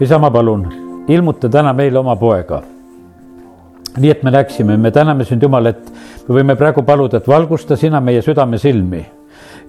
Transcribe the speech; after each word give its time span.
isa, 0.00 0.18
ma 0.18 0.30
palun, 0.30 0.66
ilmuta 1.08 1.48
täna 1.48 1.72
meile 1.72 1.98
oma 1.98 2.16
poega. 2.16 2.62
nii 3.98 4.10
et 4.10 4.22
me 4.22 4.30
näeksime, 4.30 4.76
me 4.76 4.90
täname 4.94 5.24
sind, 5.24 5.42
Jumal, 5.42 5.66
et 5.66 5.92
me 6.28 6.34
võime 6.36 6.54
praegu 6.56 6.84
paluda, 6.86 7.18
et 7.18 7.28
valgusta 7.28 7.76
sina 7.76 8.00
meie 8.00 8.22
südame 8.22 8.58
silmi. 8.58 9.00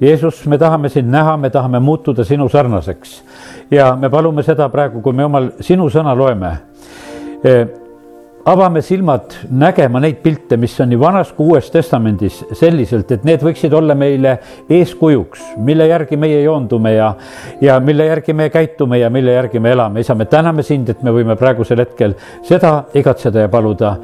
Jeesus, 0.02 0.46
me 0.46 0.58
tahame 0.58 0.90
sind 0.90 1.10
näha, 1.10 1.38
me 1.38 1.50
tahame 1.50 1.80
muutuda 1.80 2.24
sinu 2.24 2.50
sarnaseks 2.50 3.24
ja 3.72 3.96
me 3.96 4.10
palume 4.10 4.44
seda 4.44 4.70
praegu, 4.70 5.02
kui 5.02 5.14
me 5.14 5.26
omal 5.26 5.50
sinu 5.60 5.90
sõna 5.90 6.14
loeme 6.16 6.52
avame 8.46 8.82
silmad 8.82 9.34
nägema 9.52 10.00
neid 10.00 10.22
pilte, 10.24 10.58
mis 10.58 10.74
on 10.80 10.90
nii 10.90 11.00
Vanas 11.00 11.32
kui 11.36 11.52
Uues 11.52 11.70
Testamendis 11.72 12.40
selliselt, 12.58 13.12
et 13.12 13.26
need 13.28 13.44
võiksid 13.44 13.74
olla 13.76 13.96
meile 14.00 14.38
eeskujuks, 14.72 15.44
mille 15.66 15.88
järgi 15.90 16.18
meie 16.18 16.42
joondume 16.44 16.94
ja, 16.96 17.12
ja 17.62 17.80
mille 17.84 18.08
järgi 18.08 18.34
me 18.34 18.50
käitume 18.50 19.00
ja 19.00 19.10
mille 19.10 19.36
järgi 19.36 19.60
me 19.60 19.72
elame. 19.76 20.00
isa, 20.00 20.16
me 20.16 20.26
täname 20.26 20.64
sind, 20.64 20.90
et 20.90 21.04
me 21.04 21.12
võime 21.12 21.36
praegusel 21.40 21.84
hetkel 21.84 22.16
seda 22.48 22.86
igatseda 22.94 23.46
ja 23.46 23.50
paluda 23.50 23.96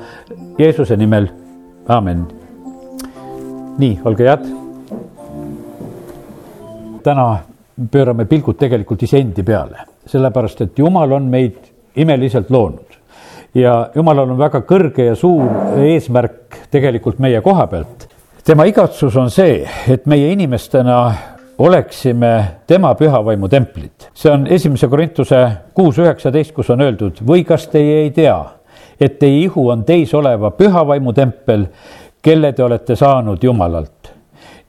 Jeesuse 0.60 0.98
nimel, 0.98 1.30
aamen. 1.88 2.26
nii, 3.78 4.00
olge 4.06 4.30
head. 4.30 4.46
täna 7.04 7.38
pöörame 7.92 8.26
pilgud 8.26 8.58
tegelikult 8.58 9.04
iseendi 9.04 9.44
peale, 9.44 9.88
sellepärast 10.06 10.62
et 10.62 10.80
Jumal 10.80 11.12
on 11.12 11.30
meid 11.30 11.72
imeliselt 11.96 12.50
loonud 12.50 12.85
ja 13.56 13.90
jumalal 13.96 14.30
on 14.30 14.40
väga 14.40 14.62
kõrge 14.68 15.08
ja 15.10 15.16
suur 15.16 15.80
eesmärk 15.86 16.68
tegelikult 16.72 17.20
meie 17.24 17.42
koha 17.42 17.68
pealt. 17.72 18.10
tema 18.44 18.66
igatsus 18.66 19.16
on 19.16 19.30
see, 19.32 19.64
et 19.90 20.06
meie 20.06 20.32
inimestena 20.32 21.14
oleksime 21.58 22.62
tema 22.68 22.94
pühavaimu 22.96 23.48
templid. 23.50 24.10
see 24.14 24.32
on 24.32 24.48
esimese 24.48 24.88
Korintuse 24.88 25.48
kuus 25.74 25.98
üheksateist, 25.98 26.54
kus 26.54 26.70
on 26.70 26.82
öeldud, 26.82 27.22
või 27.28 27.46
kas 27.46 27.68
teie 27.68 28.04
ei 28.04 28.12
tea, 28.12 28.38
et 29.00 29.20
teie 29.20 29.46
ihu 29.46 29.70
on 29.70 29.84
teis 29.84 30.14
oleva 30.14 30.52
pühavaimu 30.52 31.14
tempel, 31.14 31.68
kelle 32.22 32.52
te 32.54 32.64
olete 32.64 32.96
saanud 32.96 33.44
Jumalalt 33.44 34.12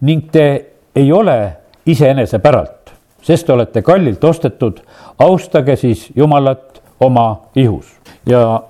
ning 0.00 0.30
te 0.30 0.66
ei 0.94 1.12
ole 1.12 1.56
iseenese 1.86 2.38
päralt, 2.38 2.92
sest 3.22 3.46
te 3.46 3.52
olete 3.52 3.82
kallilt 3.82 4.24
ostetud, 4.24 4.80
austage 5.18 5.76
siis 5.76 6.10
Jumalat 6.14 6.82
oma 7.00 7.48
ihus 7.56 7.95
ja 8.26 8.62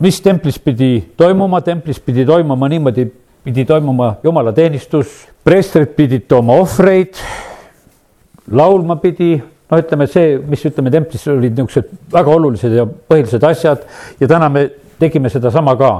mis 0.00 0.20
templis 0.20 0.58
pidi 0.58 1.04
toimuma, 1.16 1.60
templis 1.60 2.00
pidi 2.00 2.24
toimuma 2.26 2.68
niimoodi, 2.68 3.06
pidi 3.44 3.64
toimuma 3.64 4.14
jumalateenistus, 4.24 5.12
preestrid 5.44 5.94
pidid 5.96 6.26
tooma 6.28 6.58
ohvreid, 6.60 7.20
laulma 8.50 8.96
pidi, 9.00 9.38
no 9.70 9.80
ütleme 9.80 10.06
see, 10.10 10.36
mis 10.50 10.64
ütleme, 10.66 10.90
templis 10.90 11.26
olid 11.30 11.56
niisugused 11.56 11.90
väga 12.12 12.36
olulised 12.36 12.74
ja 12.74 12.86
põhilised 12.86 13.46
asjad 13.46 13.84
ja 14.20 14.30
täna 14.30 14.48
me 14.52 14.68
tegime 15.00 15.30
sedasama 15.32 15.76
ka. 15.78 15.90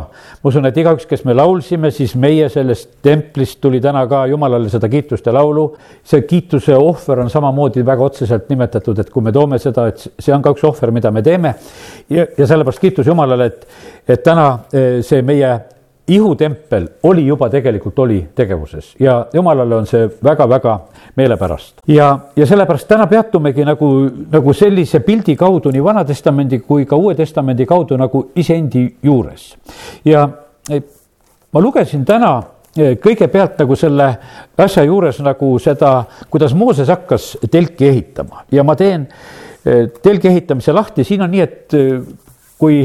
ma 0.43 0.49
usun, 0.49 0.67
et 0.69 0.77
igaüks, 0.77 1.07
kes 1.09 1.25
me 1.25 1.35
laulsime, 1.35 1.91
siis 1.95 2.13
meie 2.21 2.49
sellest 2.53 2.99
templist 3.05 3.61
tuli 3.61 3.81
täna 3.81 4.05
ka 4.11 4.27
Jumalale 4.29 4.69
seda 4.73 4.89
kiitust 4.93 5.27
ja 5.27 5.35
laulu. 5.35 5.67
see 6.05 6.23
kiituse 6.29 6.77
ohver 6.77 7.25
on 7.25 7.31
samamoodi 7.31 7.85
väga 7.87 8.05
otseselt 8.05 8.49
nimetatud, 8.53 8.99
et 8.99 9.11
kui 9.11 9.25
me 9.25 9.33
toome 9.33 9.59
seda, 9.59 9.87
et 9.89 10.05
see 10.19 10.35
on 10.35 10.43
ka 10.43 10.53
üks 10.55 10.65
ohver, 10.69 10.93
mida 10.93 11.11
me 11.11 11.23
teeme. 11.23 11.55
ja, 12.11 12.27
ja 12.39 12.47
sellepärast 12.47 12.81
kiitus 12.81 13.07
Jumalale, 13.07 13.47
et, 13.47 13.69
et 14.09 14.23
täna 14.23 14.49
eh, 14.73 15.01
see 15.07 15.23
meie 15.23 15.55
ihutempel 16.09 16.89
oli 17.03 17.27
juba 17.27 17.49
tegelikult, 17.51 17.99
oli 17.99 18.29
tegevuses 18.35 18.95
ja 19.01 19.27
jumalale 19.33 19.75
on 19.75 19.87
see 19.87 20.09
väga-väga 20.25 20.79
meelepärast. 21.17 21.75
ja, 21.89 22.19
ja 22.37 22.47
sellepärast 22.47 22.89
täna 22.89 23.07
peatumegi 23.07 23.65
nagu, 23.65 23.91
nagu 24.33 24.53
sellise 24.53 25.01
pildi 25.01 25.37
kaudu 25.37 25.71
nii 25.71 25.85
Vana-testamendi 25.85 26.59
kui 26.59 26.87
ka 26.87 26.97
Uue 26.97 27.15
Testamendi 27.15 27.67
kaudu 27.67 27.97
nagu 27.97 28.31
iseendi 28.37 28.87
juures. 29.03 29.57
ja 30.05 30.29
e, 30.71 30.81
ma 31.53 31.61
lugesin 31.61 32.05
täna 32.05 32.43
e, 32.77 32.95
kõigepealt 32.95 33.59
nagu 33.63 33.77
selle 33.77 34.09
asja 34.59 34.85
juures 34.85 35.21
nagu 35.25 35.59
seda, 35.59 36.05
kuidas 36.31 36.55
Mooses 36.55 36.89
hakkas 36.89 37.37
telki 37.51 37.89
ehitama 37.89 38.45
ja 38.53 38.65
ma 38.65 38.77
teen 38.77 39.07
e, 39.65 39.87
telgi 40.03 40.29
ehitamise 40.29 40.73
lahti, 40.73 41.05
siin 41.05 41.23
on 41.23 41.31
nii, 41.31 41.41
et 41.41 41.79
kui 42.61 42.83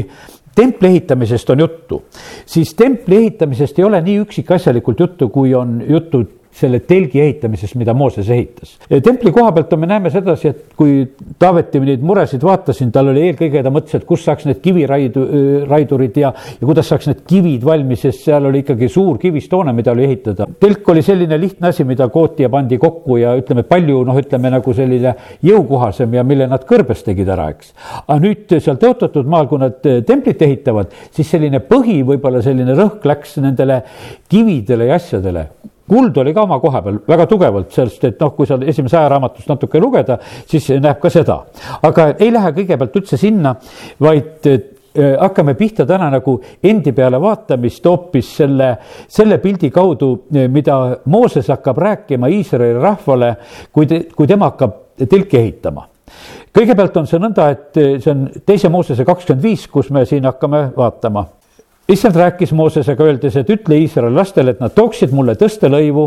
templi 0.56 0.88
ehitamisest 0.88 1.50
on 1.52 1.60
juttu, 1.60 2.02
siis 2.46 2.74
templi 2.74 3.16
ehitamisest 3.16 3.78
ei 3.78 3.84
ole 3.84 4.00
nii 4.02 4.16
üksikasjalikult 4.24 5.00
juttu, 5.04 5.28
kui 5.28 5.54
on 5.54 5.78
juttu 5.88 6.24
selle 6.56 6.80
telgi 6.88 7.20
ehitamisest, 7.20 7.76
mida 7.76 7.94
Mooses 7.94 8.28
ehitas. 8.32 8.76
templi 9.04 9.32
koha 9.32 9.52
pealt 9.52 9.74
me 9.76 9.88
näeme 9.90 10.10
sedasi, 10.12 10.48
et 10.48 10.76
kui 10.76 11.02
Taaveti 11.38 11.80
neid 11.84 12.04
muresid 12.06 12.44
vaatasin, 12.44 12.90
tal 12.94 13.10
oli 13.12 13.26
eelkõige, 13.28 13.62
ta 13.64 13.72
mõtles, 13.72 13.98
et 13.98 14.06
kust 14.08 14.28
saaks 14.28 14.46
need 14.48 14.62
kiviraidu, 14.64 15.24
raidurid 15.68 16.16
ja, 16.20 16.32
ja 16.32 16.64
kuidas 16.64 16.88
saaks 16.88 17.10
need 17.10 17.22
kivid 17.28 17.66
valmis, 17.66 18.06
sest 18.06 18.24
seal 18.28 18.48
oli 18.48 18.62
ikkagi 18.64 18.88
suur 18.92 19.20
kivist 19.20 19.52
hoone, 19.52 19.74
mida 19.76 19.92
oli 19.92 20.06
ehitada. 20.08 20.48
telk 20.60 20.88
oli 20.94 21.04
selline 21.04 21.38
lihtne 21.40 21.70
asi, 21.72 21.84
mida 21.88 22.08
kooti 22.12 22.46
ja 22.46 22.50
pandi 22.52 22.80
kokku 22.80 23.20
ja 23.20 23.36
ütleme, 23.36 23.66
palju 23.68 24.00
noh, 24.08 24.20
ütleme 24.22 24.52
nagu 24.56 24.76
selline 24.76 25.14
jõukohasem 25.44 26.16
ja 26.16 26.24
mille 26.24 26.48
nad 26.48 26.64
kõrbes 26.68 27.04
tegid 27.04 27.28
ära, 27.36 27.50
eks. 27.52 27.74
aga 28.06 28.18
nüüd 28.22 28.56
seal 28.56 28.80
tõotatud 28.80 29.28
maal, 29.28 29.50
kui 29.50 29.60
nad 29.60 29.78
templit 30.08 30.42
ehitavad, 30.48 30.94
siis 31.12 31.28
selline 31.36 31.60
põhi, 31.68 32.00
võib-olla 32.06 32.40
selline 32.44 32.76
rõhk 32.78 33.04
läks 33.06 33.36
nendele 33.44 33.82
kividele 34.32 34.88
ja 34.88 35.00
asjadele 35.00 35.48
kuld 35.88 36.16
oli 36.18 36.34
ka 36.34 36.44
oma 36.46 36.58
koha 36.60 36.82
peal 36.82 37.00
väga 37.08 37.26
tugevalt, 37.30 37.72
sest 37.74 38.04
et 38.08 38.20
noh, 38.20 38.32
kui 38.36 38.48
seal 38.48 38.64
esimese 38.68 38.98
ajaraamatust 39.00 39.50
natuke 39.50 39.80
lugeda, 39.82 40.18
siis 40.48 40.68
näeb 40.82 41.00
ka 41.02 41.10
seda. 41.12 41.40
aga 41.86 42.08
ei 42.18 42.32
lähe 42.32 42.52
kõigepealt 42.56 42.96
üldse 43.00 43.18
sinna, 43.20 43.54
vaid 44.02 44.48
äh, 44.50 44.60
hakkame 45.20 45.54
pihta 45.54 45.86
täna 45.86 46.10
nagu 46.10 46.38
endi 46.62 46.92
peale 46.96 47.20
vaatamist 47.20 47.84
hoopis 47.86 48.30
selle, 48.42 48.70
selle 49.08 49.38
pildi 49.42 49.70
kaudu, 49.70 50.12
äh, 50.34 50.48
mida 50.52 50.98
Mooses 51.04 51.50
hakkab 51.52 51.78
rääkima 51.78 52.30
Iisraeli 52.32 52.80
rahvale, 52.82 53.36
kui 53.72 53.86
te, 53.86 54.06
kui 54.16 54.26
tema 54.26 54.50
hakkab 54.52 54.82
telki 55.06 55.38
ehitama 55.42 55.86
kõigepealt 56.56 56.94
on 56.96 57.08
see 57.08 57.20
nõnda, 57.20 57.50
et 57.52 57.80
äh, 57.80 57.96
see 58.02 58.12
on 58.12 58.26
teise 58.46 58.70
Moosese 58.72 59.04
kakskümmend 59.06 59.44
viis, 59.44 59.66
kus 59.70 59.90
me 59.94 60.06
siin 60.08 60.26
hakkame 60.26 60.70
vaatama 60.76 61.26
issand 61.88 62.16
rääkis 62.16 62.52
Moosesega, 62.52 63.04
öeldes, 63.04 63.36
et 63.36 63.50
ütle 63.50 63.78
Iisraeli 63.78 64.14
lastele, 64.16 64.54
et 64.54 64.60
nad 64.62 64.74
tooksid 64.74 65.14
mulle 65.14 65.36
tõstelõivu. 65.38 66.06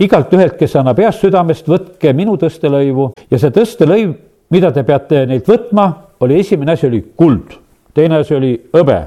Igalt 0.00 0.32
ühelt, 0.32 0.54
kes 0.58 0.76
annab 0.78 1.00
heast 1.02 1.24
südamest, 1.24 1.66
võtke 1.68 2.12
minu 2.14 2.36
tõstelõivu. 2.38 3.10
Ja 3.30 3.40
see 3.40 3.50
tõstelõiv, 3.54 4.14
mida 4.54 4.70
te 4.72 4.84
peate 4.86 5.24
neilt 5.26 5.48
võtma, 5.48 5.88
oli 6.22 6.38
esimene 6.40 6.74
asi 6.74 6.86
oli 6.86 7.02
kuld, 7.18 7.56
teine 7.94 8.22
asi 8.22 8.34
oli 8.34 8.52
hõbe, 8.74 8.98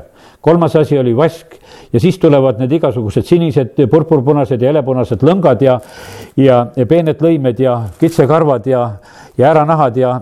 kolmas 0.43 0.75
asi 0.75 0.99
oli 0.99 1.13
vask. 1.15 1.55
Ja 1.93 1.99
siis 1.99 2.19
tulevad 2.19 2.59
need 2.59 2.71
igasugused 2.75 3.25
sinised, 3.27 3.79
purpurpunased 3.91 4.61
ja 4.61 4.71
helepunased 4.71 5.23
lõngad 5.27 5.63
ja, 5.63 5.79
ja, 6.39 6.65
ja 6.75 6.85
peened 6.87 7.23
lõimed 7.23 7.59
ja 7.59 7.77
kitsekarvad 7.99 8.67
ja, 8.67 8.83
ja 9.37 9.49
äranahad 9.51 9.97
ja, 9.99 10.13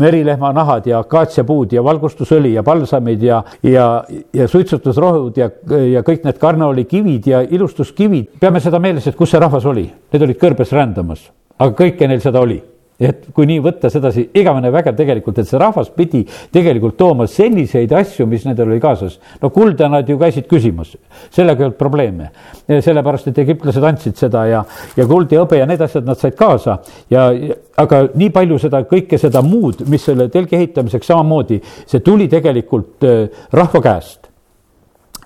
merilehma 0.00 0.52
nahad 0.56 0.86
ja 0.86 1.00
akaatsiapuud 1.04 1.72
ja 1.72 1.84
valgustusõli 1.84 2.54
ja 2.54 2.62
palsamid 2.66 3.22
ja, 3.22 3.42
ja, 3.62 3.88
ja 4.34 4.48
suitsutusrohud 4.48 5.40
ja, 5.40 5.50
ja 5.92 6.04
kõik 6.06 6.24
need 6.26 6.38
karneolikivid 6.42 7.26
ja 7.32 7.42
ilustuskivid. 7.42 8.38
peame 8.40 8.60
seda 8.60 8.78
meeles, 8.82 9.06
et 9.06 9.16
kus 9.16 9.34
see 9.34 9.42
rahvas 9.42 9.66
oli, 9.66 9.88
need 10.12 10.28
olid 10.28 10.40
kõrbes 10.40 10.72
rändamas, 10.72 11.28
aga 11.58 11.74
kõike 11.84 12.08
neil 12.08 12.24
seda 12.24 12.40
oli 12.40 12.60
et 13.00 13.26
kui 13.36 13.44
nii 13.48 13.60
võtta 13.60 13.90
sedasi, 13.92 14.24
igavene 14.40 14.70
vägev 14.72 14.96
tegelikult, 14.96 15.38
et 15.40 15.48
see 15.48 15.60
rahvas 15.60 15.90
pidi 15.92 16.22
tegelikult 16.52 16.96
tooma 16.96 17.26
selliseid 17.28 17.92
asju, 17.92 18.26
mis 18.28 18.46
nendel 18.48 18.70
oli 18.70 18.80
kaasas. 18.80 19.18
no 19.42 19.50
kulda 19.52 19.88
nad 19.92 20.08
ju 20.08 20.16
käisid 20.18 20.46
küsimas, 20.48 20.96
sellega 21.30 21.60
ei 21.60 21.68
olnud 21.68 21.78
probleeme. 21.78 22.30
sellepärast, 22.66 23.28
et 23.28 23.38
egiptlased 23.38 23.84
andsid 23.84 24.16
seda 24.16 24.46
ja, 24.46 24.64
ja 24.96 25.06
kuld 25.06 25.32
ja 25.32 25.44
hõbe 25.44 25.60
ja 25.60 25.66
need 25.66 25.80
asjad 25.80 26.06
nad 26.06 26.18
said 26.18 26.34
kaasa 26.36 26.78
ja, 27.10 27.28
aga 27.76 28.06
nii 28.14 28.30
palju 28.30 28.58
seda 28.58 28.82
kõike 28.88 29.18
seda 29.20 29.42
muud, 29.42 29.84
mis 29.86 30.04
selle 30.04 30.28
telgi 30.32 30.56
ehitamiseks 30.56 31.06
samamoodi, 31.06 31.60
see 31.86 32.00
tuli 32.00 32.28
tegelikult 32.32 33.04
äh, 33.04 33.28
rahva 33.52 33.82
käest 33.84 34.30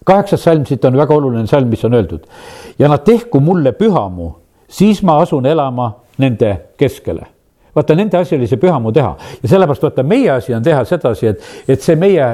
kaheksas 0.04 0.42
salm, 0.42 0.64
siit 0.66 0.84
on 0.84 0.96
väga 0.96 1.14
oluline 1.14 1.46
salm, 1.46 1.68
mis 1.70 1.84
on 1.84 1.94
öeldud. 1.94 2.26
ja 2.78 2.88
nad 2.88 3.04
tehku 3.06 3.40
mulle 3.40 3.72
pühamu, 3.72 4.32
siis 4.66 5.02
ma 5.02 5.20
asun 5.22 5.46
elama 5.46 5.92
nende 6.18 6.56
keskele 6.76 7.39
vaata, 7.76 7.96
nende 7.98 8.18
asi 8.18 8.36
oli 8.36 8.46
see 8.50 8.60
pühamu 8.60 8.92
teha. 8.92 9.16
Ja 9.42 9.48
sellepärast 9.54 9.88
vaata, 9.88 10.02
meie 10.02 10.30
asi 10.30 10.54
on 10.54 10.62
teha 10.62 10.84
sedasi, 10.84 11.34
et, 11.34 11.50
et 11.68 11.82
see 11.82 11.98
meie 12.00 12.30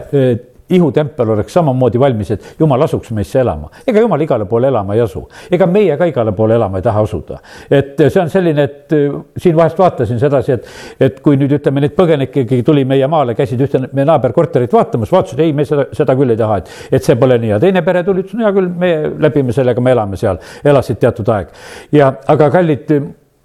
ihutempel 0.71 1.31
oleks 1.31 1.53
samamoodi 1.55 2.01
valmis, 2.01 2.31
et 2.31 2.47
jumal 2.59 2.83
asuks 2.83 3.11
meisse 3.15 3.41
elama. 3.41 3.69
ega 3.87 4.01
jumal 4.01 4.21
igale 4.21 4.45
poole 4.45 4.69
elama 4.69 4.95
ei 4.95 5.01
asu, 5.01 5.23
ega 5.51 5.67
meie 5.67 5.97
ka 5.97 6.09
igale 6.11 6.33
poole 6.33 6.55
elama 6.55 6.79
ei 6.79 6.83
taha 6.83 7.03
asuda. 7.07 7.39
et 7.71 8.03
see 8.09 8.21
on 8.21 8.31
selline, 8.31 8.63
et 8.63 8.95
siin 9.37 9.57
vahest 9.57 9.79
vaatasin 9.79 10.19
sedasi, 10.21 10.53
et, 10.53 10.67
et 11.01 11.21
kui 11.23 11.39
nüüd 11.39 11.55
ütleme, 11.59 11.81
neid 11.81 11.95
põgenikke 11.95 12.63
tuli 12.67 12.85
meie 12.85 13.07
maale, 13.07 13.35
käisid 13.39 13.63
ühte 13.63 13.83
meie 13.93 14.07
naaberkorterit 14.09 14.73
vaatamas, 14.73 15.13
vaatasid, 15.13 15.45
ei, 15.45 15.53
me 15.53 15.65
seda, 15.65 15.87
seda 15.95 16.17
küll 16.19 16.35
ei 16.35 16.41
taha, 16.41 16.59
et, 16.63 16.73
et 16.99 17.07
see 17.07 17.15
pole 17.21 17.39
nii. 17.39 17.53
Ja 17.55 17.61
teine 17.63 17.85
pere 17.87 18.03
tuli, 18.05 18.25
ütles, 18.27 18.35
no 18.35 18.49
hea 18.49 18.57
küll, 18.57 18.73
me 18.83 18.93
läbime 19.23 19.55
sellega, 19.55 19.81
me 19.81 19.95
elame 19.95 20.19
seal, 20.19 20.43
elasid 20.65 20.99
teatud 20.99 21.31
aeg. 21.31 21.55
Ja, 21.95 22.11
aga 22.27 22.51
kallid 22.51 22.91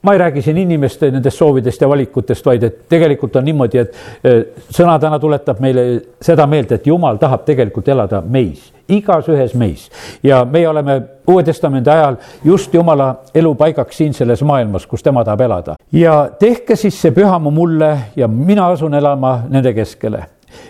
ma 0.02 0.14
ei 0.14 0.18
räägi 0.18 0.42
siin 0.42 0.58
inimeste 0.58 1.12
nendest 1.12 1.38
soovidest 1.38 1.82
ja 1.82 1.90
valikutest, 1.90 2.46
vaid 2.46 2.64
et 2.64 2.78
tegelikult 2.90 3.36
on 3.36 3.46
niimoodi, 3.46 3.78
et 3.78 3.96
eh, 4.24 4.44
sõna 4.74 4.98
täna 5.00 5.20
tuletab 5.20 5.62
meile 5.62 5.86
seda 6.22 6.48
meelt, 6.50 6.72
et 6.72 6.88
jumal 6.88 7.20
tahab 7.22 7.46
tegelikult 7.46 7.88
elada 7.94 8.22
meis, 8.22 8.72
igas 8.90 9.30
ühes 9.30 9.54
meis. 9.56 9.90
ja 10.24 10.46
meie 10.46 10.68
oleme 10.70 11.02
Uue 11.32 11.44
Testamendi 11.44 11.90
ajal 11.90 12.18
just 12.44 12.74
jumala 12.74 13.16
elupaigaks 13.36 13.98
siin 13.98 14.14
selles 14.14 14.42
maailmas, 14.44 14.88
kus 14.88 15.04
tema 15.04 15.24
tahab 15.24 15.42
elada. 15.42 15.76
ja 15.92 16.30
tehke 16.40 16.76
siis 16.76 17.02
see 17.02 17.12
pühamu 17.12 17.52
mulle 17.52 17.98
ja 18.16 18.28
mina 18.28 18.68
asun 18.68 18.94
elama 18.94 19.42
nende 19.50 19.74
keskele 19.74 20.26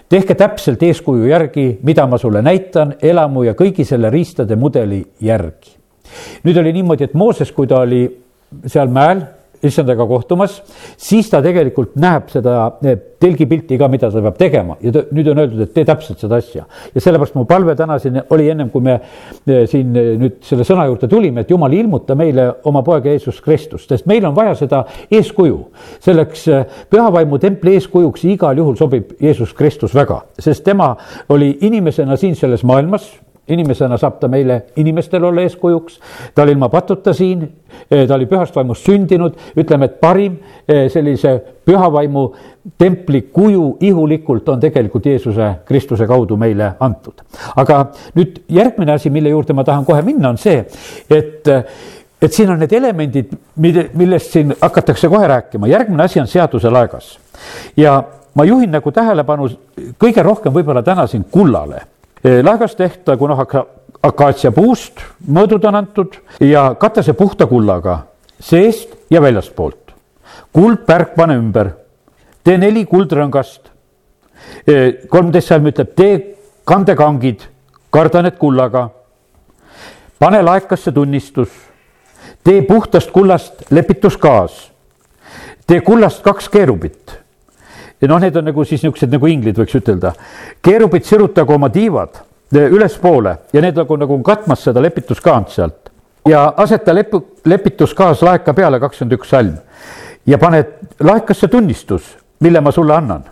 tehke 0.10 0.36
täpselt 0.36 0.84
eeskuju 0.84 1.26
järgi, 1.26 1.80
mida 1.84 2.06
ma 2.08 2.18
sulle 2.18 2.42
näitan, 2.42 2.96
elamu 3.02 3.44
ja 3.48 3.54
kõigi 3.58 3.86
selle 3.88 4.10
riistade 4.10 4.56
mudeli 4.56 5.06
järgi. 5.22 5.78
nüüd 6.44 6.58
oli 6.58 6.74
niimoodi, 6.74 7.04
et 7.04 7.14
Mooses, 7.14 7.52
kui 7.52 7.68
ta 7.68 7.80
oli 7.80 8.04
seal 8.68 8.92
mäel 8.92 9.26
issandaga 9.64 10.06
kohtumas, 10.10 10.58
siis 10.98 11.30
ta 11.30 11.42
tegelikult 11.44 11.94
näeb 12.02 12.30
seda 12.34 12.56
eh, 12.86 12.98
telgipilti 13.22 13.78
ka, 13.78 13.88
mida 13.92 14.10
ta 14.12 14.24
peab 14.24 14.38
tegema 14.40 14.78
ja 14.82 14.94
ta, 14.96 15.04
nüüd 15.14 15.30
on 15.32 15.42
öeldud, 15.44 15.62
et 15.68 15.74
tee 15.76 15.86
täpselt 15.86 16.22
seda 16.24 16.40
asja. 16.42 16.66
ja 16.96 17.04
sellepärast 17.04 17.38
mu 17.38 17.46
palve 17.50 17.76
täna 17.78 18.00
siin 18.02 18.18
oli 18.34 18.50
ennem, 18.50 18.72
kui 18.74 18.82
me 18.86 18.98
eh, 18.98 19.64
siin 19.70 19.94
eh, 19.98 20.12
nüüd 20.22 20.40
selle 20.48 20.66
sõna 20.68 20.88
juurde 20.90 21.10
tulime, 21.12 21.46
et 21.46 21.54
jumal, 21.54 21.74
ilmuta 21.78 22.18
meile 22.18 22.48
oma 22.70 22.82
poega 22.86 23.14
Jeesus 23.14 23.42
Kristust, 23.46 23.90
sest 23.90 24.10
meil 24.10 24.26
on 24.26 24.36
vaja 24.38 24.58
seda 24.64 24.84
eeskuju. 25.12 25.60
selleks 26.02 26.48
pühavaimu 26.90 27.38
templi 27.40 27.76
eeskujuks 27.78 28.26
igal 28.34 28.58
juhul 28.58 28.78
sobib 28.80 29.14
Jeesus 29.22 29.54
Kristus 29.54 29.94
väga, 29.96 30.24
sest 30.40 30.66
tema 30.66 30.96
oli 31.30 31.58
inimesena 31.62 32.18
siin 32.18 32.36
selles 32.36 32.64
maailmas 32.66 33.12
inimesena 33.48 33.98
saab 33.98 34.20
ta 34.22 34.28
meile, 34.32 34.62
inimestel 34.80 35.24
olla 35.24 35.42
eeskujuks, 35.42 36.00
ta 36.36 36.44
oli 36.44 36.54
ilma 36.56 36.70
patuta 36.70 37.14
siin, 37.14 37.44
eh, 37.90 38.08
ta 38.08 38.16
oli 38.16 38.28
pühast 38.30 38.56
vaimust 38.56 38.86
sündinud, 38.88 39.38
ütleme, 39.58 39.90
et 39.90 40.00
parim 40.00 40.38
eh, 40.68 40.88
sellise 40.92 41.34
pühavaimu 41.66 42.26
templi 42.78 43.24
kuju 43.34 43.78
ihulikult 43.80 44.50
on 44.50 44.60
tegelikult 44.60 45.06
Jeesuse 45.06 45.50
Kristuse 45.66 46.08
kaudu 46.08 46.38
meile 46.38 46.74
antud. 46.80 47.24
aga 47.56 47.86
nüüd 48.16 48.44
järgmine 48.50 48.94
asi, 48.94 49.10
mille 49.10 49.30
juurde 49.30 49.54
ma 49.54 49.64
tahan 49.64 49.86
kohe 49.86 50.02
minna, 50.02 50.30
on 50.30 50.38
see, 50.38 50.66
et 51.10 51.50
et 52.22 52.34
siin 52.34 52.52
on 52.54 52.60
need 52.62 52.74
elemendid, 52.78 53.32
mille, 53.58 53.88
millest 53.98 54.36
siin 54.36 54.54
hakatakse 54.62 55.10
kohe 55.10 55.28
rääkima, 55.28 55.68
järgmine 55.68 56.04
asi 56.04 56.20
on 56.22 56.28
seaduse 56.28 56.70
laegas. 56.70 57.18
ja 57.78 58.04
ma 58.36 58.46
juhin 58.46 58.72
nagu 58.72 58.92
tähelepanu 58.92 59.50
kõige 60.00 60.24
rohkem 60.24 60.54
võib-olla 60.54 60.84
täna 60.84 61.08
siin 61.08 61.26
kullale 61.32 61.82
laegas 62.24 62.76
tehtagu 62.76 63.28
noh, 63.28 63.40
akaatsiapuust, 64.04 65.02
mõõdud 65.28 65.66
on 65.70 65.78
antud 65.80 66.18
ja 66.42 66.72
kata 66.80 67.04
see 67.06 67.18
puhta 67.18 67.48
kullaga 67.50 67.98
seest 68.42 68.96
ja 69.10 69.22
väljastpoolt. 69.22 69.94
kuldpärk 70.54 71.16
pane 71.16 71.36
ümber, 71.36 71.72
tee 72.44 72.58
neli 72.58 72.86
kuldrõngast. 72.86 73.70
kolmteist 75.10 75.48
salm 75.48 75.68
ütleb, 75.68 75.96
tee 75.96 76.36
kandekangid, 76.66 77.42
karda 77.90 78.22
need 78.22 78.38
kullaga. 78.38 78.90
pane 80.20 80.42
laekasse 80.42 80.92
tunnistus, 80.92 81.50
tee 82.44 82.62
puhtast 82.62 83.12
kullast 83.12 83.72
lepituskaas, 83.72 84.72
tee 85.68 85.82
kullast 85.82 86.22
kaks 86.22 86.50
keerubit 86.50 87.21
ja 88.02 88.10
noh, 88.10 88.20
need 88.22 88.36
on 88.36 88.48
nagu 88.50 88.66
siis 88.66 88.82
niisugused 88.82 89.14
nagu 89.14 89.30
inglid, 89.30 89.58
võiks 89.58 89.78
ütelda. 89.78 90.14
keerubid 90.64 91.06
sirutagu 91.06 91.54
oma 91.54 91.70
tiivad 91.70 92.22
eh, 92.56 92.68
ülespoole 92.68 93.36
ja 93.54 93.62
need 93.62 93.78
nagu, 93.78 93.98
nagu 93.98 94.22
katmas 94.26 94.64
seda 94.66 94.82
lepituskaant 94.82 95.50
sealt. 95.54 95.92
ja 96.28 96.54
aseta 96.58 96.94
lepu, 96.94 97.24
lepituskaas 97.46 98.22
laeka 98.22 98.54
peale 98.54 98.80
kakskümmend 98.80 99.20
üks 99.20 99.30
salm 99.30 99.54
ja 100.26 100.38
pane 100.38 100.66
laekasse 101.00 101.48
tunnistus, 101.48 102.18
mille 102.40 102.62
ma 102.62 102.72
sulle 102.72 102.96
annan. 102.96 103.24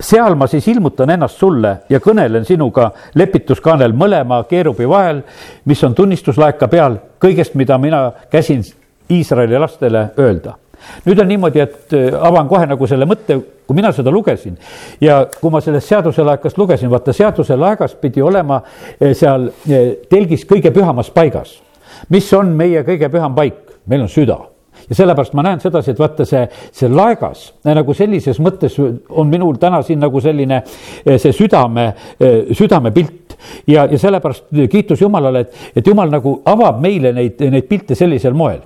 seal 0.00 0.34
ma 0.34 0.46
siis 0.46 0.68
ilmutan 0.68 1.10
ennast 1.10 1.38
sulle 1.38 1.76
ja 1.88 2.00
kõnelen 2.00 2.44
sinuga 2.44 2.90
lepituskaanel 3.14 3.92
mõlema 3.92 4.44
keerubi 4.48 4.88
vahel, 4.88 5.22
mis 5.64 5.84
on 5.84 5.94
tunnistuslaeka 5.94 6.68
peal 6.68 6.96
kõigest, 7.20 7.54
mida 7.54 7.78
mina 7.78 8.12
käsin 8.30 8.64
Iisraeli 9.10 9.58
lastele 9.58 10.10
öelda 10.18 10.54
nüüd 11.04 11.20
on 11.20 11.28
niimoodi, 11.30 11.62
et 11.62 11.96
äh, 11.96 12.10
avan 12.28 12.48
kohe 12.50 12.66
nagu 12.68 12.88
selle 12.90 13.08
mõtte, 13.08 13.38
kui 13.66 13.78
mina 13.78 13.92
seda 13.94 14.12
lugesin 14.12 14.56
ja 15.02 15.22
kui 15.40 15.52
ma 15.52 15.62
sellest 15.64 15.90
seaduselaekast 15.92 16.58
lugesin, 16.58 16.90
vaata 16.92 17.14
seaduselaegas 17.16 17.96
pidi 18.00 18.22
olema 18.22 18.60
äh, 18.62 19.12
seal 19.16 19.50
äh, 19.50 19.90
telgis 20.10 20.46
kõige 20.48 20.72
pühamas 20.74 21.10
paigas. 21.14 21.58
mis 22.08 22.32
on 22.32 22.54
meie 22.56 22.84
kõige 22.86 23.10
püham 23.10 23.34
paik? 23.34 23.66
meil 23.86 24.02
on 24.02 24.08
süda 24.08 24.38
ja 24.88 24.94
sellepärast 24.94 25.34
ma 25.34 25.42
näen 25.42 25.60
sedasi, 25.60 25.90
et 25.90 25.98
vaata 25.98 26.24
see, 26.24 26.44
see 26.72 26.88
laegas 26.88 27.50
nagu 27.64 27.94
sellises 27.94 28.38
mõttes 28.40 28.76
on 28.80 29.28
minul 29.28 29.58
täna 29.60 29.82
siin 29.82 30.00
nagu 30.00 30.20
selline 30.20 30.62
see 31.04 31.32
südame, 31.36 31.92
südamepilt 32.56 33.36
ja, 33.66 33.84
ja 33.84 33.98
sellepärast 33.98 34.48
kiitus 34.70 35.00
Jumalale, 35.00 35.40
et, 35.40 35.54
et 35.76 35.86
Jumal 35.86 36.10
nagu 36.12 36.40
avab 36.48 36.80
meile 36.80 37.12
neid, 37.16 37.40
neid 37.50 37.68
pilte 37.68 37.94
sellisel 37.98 38.36
moel 38.36 38.62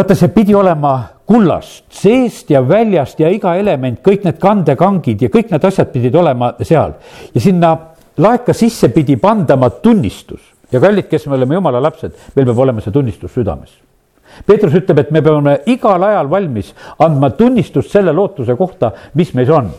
vaata, 0.00 0.16
see 0.16 0.32
pidi 0.32 0.54
olema 0.56 0.94
kullast, 1.28 1.84
seest 1.92 2.50
ja 2.50 2.62
väljast 2.66 3.20
ja 3.20 3.30
iga 3.32 3.54
element, 3.60 4.00
kõik 4.04 4.24
need 4.26 4.38
kandekangid 4.40 5.26
ja 5.26 5.30
kõik 5.32 5.52
need 5.52 5.66
asjad 5.66 5.90
pidid 5.92 6.16
olema 6.16 6.54
seal 6.64 6.96
ja 7.34 7.42
sinna 7.42 7.74
laeka 8.20 8.54
sisse 8.56 8.90
pidi 8.94 9.18
pandama 9.20 9.70
tunnistus 9.82 10.40
ja 10.72 10.80
kallid, 10.80 11.08
kes 11.10 11.26
me 11.28 11.36
oleme 11.36 11.58
jumala 11.58 11.82
lapsed, 11.82 12.16
meil 12.34 12.48
peab 12.48 12.64
olema 12.64 12.82
see 12.82 12.94
tunnistus 12.94 13.34
südames. 13.34 13.72
Peetrus 14.46 14.76
ütleb, 14.78 15.00
et 15.02 15.10
me 15.10 15.22
peame 15.26 15.56
igal 15.68 16.02
ajal 16.06 16.30
valmis 16.30 16.70
andma 17.02 17.32
tunnistust 17.34 17.90
selle 17.90 18.14
lootuse 18.14 18.54
kohta, 18.56 18.92
mis 19.18 19.34
meis 19.34 19.50
on. 19.50 19.70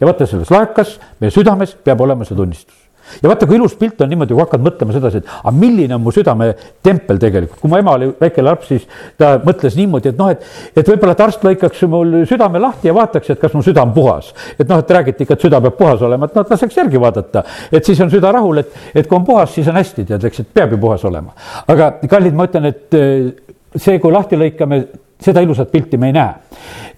ja 0.00 0.06
vaata, 0.06 0.26
selles 0.26 0.50
laekas, 0.50 0.98
meie 1.20 1.34
südames 1.34 1.76
peab 1.84 2.00
olema 2.00 2.24
see 2.24 2.36
tunnistus 2.36 2.87
ja 3.22 3.30
vaata, 3.30 3.46
kui 3.48 3.58
ilus 3.58 3.74
pilt 3.78 4.00
on 4.04 4.10
niimoodi, 4.12 4.34
kui 4.34 4.42
hakkad 4.42 4.64
mõtlema 4.64 4.94
sedasi, 4.96 5.22
et 5.22 5.32
aga 5.38 5.54
milline 5.56 5.96
on 5.96 6.02
mu 6.04 6.12
südametempel 6.14 7.20
tegelikult. 7.22 7.60
kui 7.60 7.70
mu 7.72 7.78
ema 7.80 7.94
oli 7.98 8.10
väike 8.20 8.44
laps, 8.44 8.68
siis 8.72 8.86
ta 9.18 9.36
mõtles 9.44 9.76
niimoodi, 9.78 10.12
et 10.12 10.20
noh, 10.20 10.30
et, 10.34 10.44
et 10.76 10.92
võib-olla 10.92 11.16
et 11.16 11.24
arst 11.26 11.44
lõikaks 11.46 11.84
mul 11.90 12.20
südame 12.28 12.62
lahti 12.62 12.90
ja 12.90 12.94
vaataks, 12.96 13.34
et 13.34 13.40
kas 13.42 13.56
mu 13.56 13.64
süda 13.66 13.82
on 13.86 13.92
puhas. 13.96 14.32
et 14.58 14.68
noh, 14.68 14.78
et 14.78 14.94
räägiti 14.98 15.26
ikka, 15.26 15.38
et 15.38 15.48
süda 15.48 15.60
peab 15.64 15.76
puhas 15.78 16.04
olema, 16.06 16.28
et 16.28 16.38
noh, 16.38 16.46
et 16.46 16.54
laseks 16.54 16.80
järgi 16.82 17.00
vaadata. 17.00 17.44
et 17.72 17.84
siis 17.84 18.00
on 18.00 18.10
süda 18.10 18.32
rahul, 18.32 18.62
et, 18.64 18.78
et 18.94 19.08
kui 19.08 19.18
on 19.18 19.26
puhas, 19.26 19.52
siis 19.54 19.68
on 19.68 19.78
hästi, 19.78 20.04
tead, 20.04 20.24
eks, 20.24 20.44
et 20.44 20.54
peab 20.54 20.72
ju 20.72 20.80
puhas 20.80 21.04
olema. 21.08 21.34
aga 21.66 21.92
kallid, 22.08 22.34
ma 22.34 22.48
ütlen, 22.48 22.70
et 22.72 22.98
eh, 22.98 23.28
see, 23.76 23.98
kui 23.98 24.12
lahti 24.12 24.38
lõikame 24.38 24.84
seda 25.22 25.42
ilusat 25.42 25.70
pilti 25.72 25.98
me 25.98 26.06
ei 26.06 26.12
näe. 26.12 26.34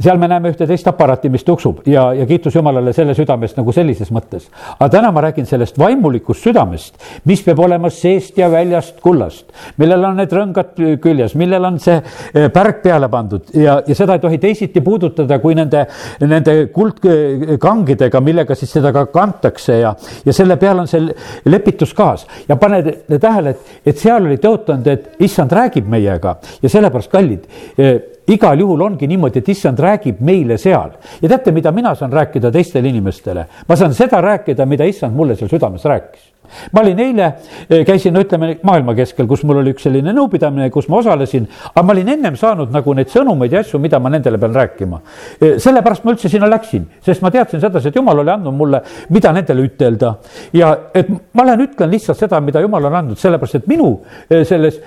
seal 0.01 0.19
me 0.19 0.29
näeme 0.29 0.49
ühte 0.53 0.65
teist 0.69 0.87
aparaati, 0.89 1.29
mis 1.33 1.45
tuksub 1.45 1.83
ja, 1.89 2.07
ja 2.17 2.25
kiitus 2.27 2.55
Jumalale 2.57 2.93
selle 2.97 3.15
südamest 3.17 3.57
nagu 3.57 3.73
sellises 3.73 4.11
mõttes. 4.13 4.49
aga 4.79 4.89
täna 4.93 5.11
ma 5.13 5.23
räägin 5.25 5.47
sellest 5.47 5.79
vaimulikust 5.79 6.45
südamest, 6.45 6.95
mis 7.25 7.43
peab 7.45 7.59
olema 7.65 7.91
seest 7.91 8.39
ja 8.39 8.51
väljast 8.53 9.01
kullast, 9.01 9.47
millel 9.81 10.05
on 10.05 10.21
need 10.21 10.33
rõngad 10.37 10.77
küljes, 11.01 11.35
millel 11.35 11.65
on 11.65 11.79
see 11.81 11.97
eh, 11.97 12.49
pärg 12.53 12.83
peale 12.85 13.09
pandud 13.09 13.55
ja, 13.57 13.79
ja 13.87 13.97
seda 13.97 14.19
ei 14.19 14.25
tohi 14.25 14.39
teisiti 14.39 14.85
puudutada 14.85 15.41
kui 15.41 15.57
nende, 15.57 15.87
nende 16.21 16.57
kuldkangidega, 16.77 18.21
millega 18.25 18.57
siis 18.57 18.77
seda 18.77 18.93
ka 18.97 19.07
kantakse 19.13 19.81
ja, 19.81 19.95
ja 20.25 20.37
selle 20.37 20.61
peal 20.61 20.85
on 20.85 20.89
see 20.93 21.09
lepituskaas 21.49 22.27
ja 22.49 22.57
pane 22.61 22.83
tähele, 23.17 23.57
et, 23.57 23.75
et 23.93 23.99
seal 23.99 24.29
oli 24.29 24.37
tõotanud, 24.41 24.93
et 24.93 25.25
issand 25.25 25.53
räägib 25.57 25.89
meiega 25.89 26.37
ja 26.61 26.69
sellepärast 26.69 27.13
kallid 27.13 27.49
eh, 27.79 28.10
igal 28.31 28.59
juhul 28.61 28.83
ongi 28.87 29.09
niimoodi, 29.11 29.43
et 29.43 29.49
issand 29.49 29.79
räägib 29.79 30.21
meile 30.25 30.59
seal 30.59 30.97
ja 31.23 31.29
teate, 31.29 31.53
mida 31.53 31.73
mina 31.73 31.95
saan 31.95 32.13
rääkida 32.13 32.51
teistele 32.53 32.89
inimestele? 32.89 33.47
ma 33.69 33.77
saan 33.77 33.95
seda 33.95 34.21
rääkida, 34.25 34.67
mida 34.67 34.85
issand 34.85 35.17
mulle 35.17 35.37
seal 35.37 35.51
südames 35.51 35.85
rääkis 35.85 36.30
ma 36.73 36.83
olin 36.83 36.99
eile, 36.99 37.27
eh, 37.69 37.85
käisin, 37.87 38.15
no 38.15 38.23
ütleme 38.25 38.53
maailma 38.67 38.95
keskel, 38.99 39.27
kus 39.31 39.43
mul 39.49 39.61
oli 39.63 39.75
üks 39.75 39.87
selline 39.87 40.15
nõupidamine, 40.17 40.71
kus 40.71 40.89
ma 40.89 41.01
osalesin, 41.01 41.47
aga 41.71 41.85
ma 41.87 41.95
olin 41.95 42.13
ennem 42.17 42.37
saanud 42.37 42.73
nagu 42.75 42.95
neid 42.97 43.13
sõnumeid 43.13 43.55
ja 43.55 43.63
asju, 43.65 43.81
mida 43.83 44.01
ma 44.03 44.13
nendele 44.13 44.39
pean 44.39 44.55
rääkima. 44.55 45.01
Eh, 45.41 45.59
sellepärast 45.63 46.05
ma 46.05 46.15
üldse 46.15 46.31
sinna 46.33 46.49
läksin, 46.51 46.87
sest 47.05 47.23
ma 47.23 47.31
teadsin 47.31 47.63
sedasi, 47.63 47.91
et 47.91 47.97
jumal 47.97 48.23
oli 48.23 48.33
andnud 48.35 48.57
mulle, 48.57 48.83
mida 49.11 49.33
nendele 49.33 49.67
ütelda. 49.69 50.15
ja 50.53 50.71
et 50.95 51.09
ma 51.35 51.45
lähen 51.47 51.67
ütlen 51.67 51.91
lihtsalt 51.91 52.19
seda, 52.19 52.41
mida 52.41 52.61
jumal 52.61 52.85
on 52.85 52.95
andnud, 52.95 53.19
sellepärast 53.19 53.61
et 53.61 53.67
minu 53.71 53.91
eh, 54.31 54.45
selles 54.45 54.81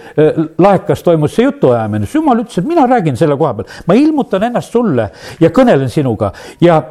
laekas 0.58 1.04
toimus 1.04 1.36
see 1.36 1.46
jutuajamine, 1.46 2.06
siis 2.06 2.20
jumal 2.20 2.44
ütles, 2.44 2.60
et 2.60 2.68
mina 2.68 2.86
räägin 2.90 3.18
selle 3.20 3.38
koha 3.38 3.54
peal, 3.58 3.72
ma 3.88 3.98
ilmutan 3.98 4.44
ennast 4.50 4.72
sulle 4.74 5.10
ja 5.42 5.50
kõnelen 5.54 5.92
sinuga 5.92 6.32
ja, 6.62 6.82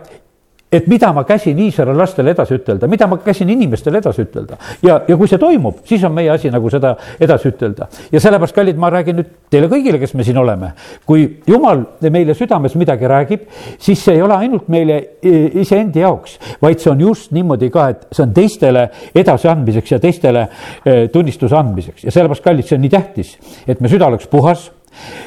et 0.72 0.86
mida 0.88 1.12
ma 1.12 1.24
käsin 1.28 1.58
Iisraeli 1.58 1.96
lastele 1.96 2.32
edasi 2.32 2.56
ütelda, 2.56 2.88
mida 2.88 3.06
ma 3.06 3.18
käsin 3.22 3.50
inimestele 3.52 4.00
edasi 4.00 4.24
ütelda. 4.24 4.56
ja, 4.82 5.00
ja 5.08 5.16
kui 5.16 5.28
see 5.28 5.38
toimub, 5.38 5.82
siis 5.88 6.04
on 6.04 6.14
meie 6.16 6.30
asi 6.32 6.50
nagu 6.50 6.70
seda 6.72 6.94
edasi 7.20 7.50
ütelda. 7.52 7.88
ja 8.12 8.20
sellepärast, 8.20 8.56
kallid, 8.56 8.80
ma 8.80 8.90
räägin 8.92 9.20
nüüd 9.20 9.30
teile 9.52 9.68
kõigile, 9.72 10.00
kes 10.00 10.14
me 10.18 10.24
siin 10.24 10.40
oleme. 10.40 10.72
kui 11.06 11.28
jumal 11.46 11.84
meile 12.10 12.34
südames 12.38 12.76
midagi 12.80 13.08
räägib, 13.08 13.46
siis 13.78 14.02
see 14.04 14.16
ei 14.16 14.22
ole 14.22 14.36
ainult 14.36 14.68
meile 14.72 14.98
iseendi 15.22 16.00
jaoks, 16.02 16.38
vaid 16.62 16.80
see 16.80 16.92
on 16.92 17.00
just 17.00 17.32
niimoodi 17.36 17.70
ka, 17.70 17.88
et 17.92 18.06
see 18.12 18.24
on 18.24 18.36
teistele 18.36 18.88
edasiandmiseks 19.14 19.96
ja 19.96 20.00
teistele 20.02 20.46
e, 20.84 21.08
tunnistuse 21.12 21.56
andmiseks 21.56 22.06
ja 22.06 22.14
sellepärast, 22.14 22.44
kallid, 22.44 22.68
see 22.68 22.78
on 22.78 22.86
nii 22.86 22.92
tähtis, 22.92 23.36
et 23.68 23.80
me 23.80 23.92
süda 23.92 24.08
oleks 24.08 24.30
puhas 24.30 24.70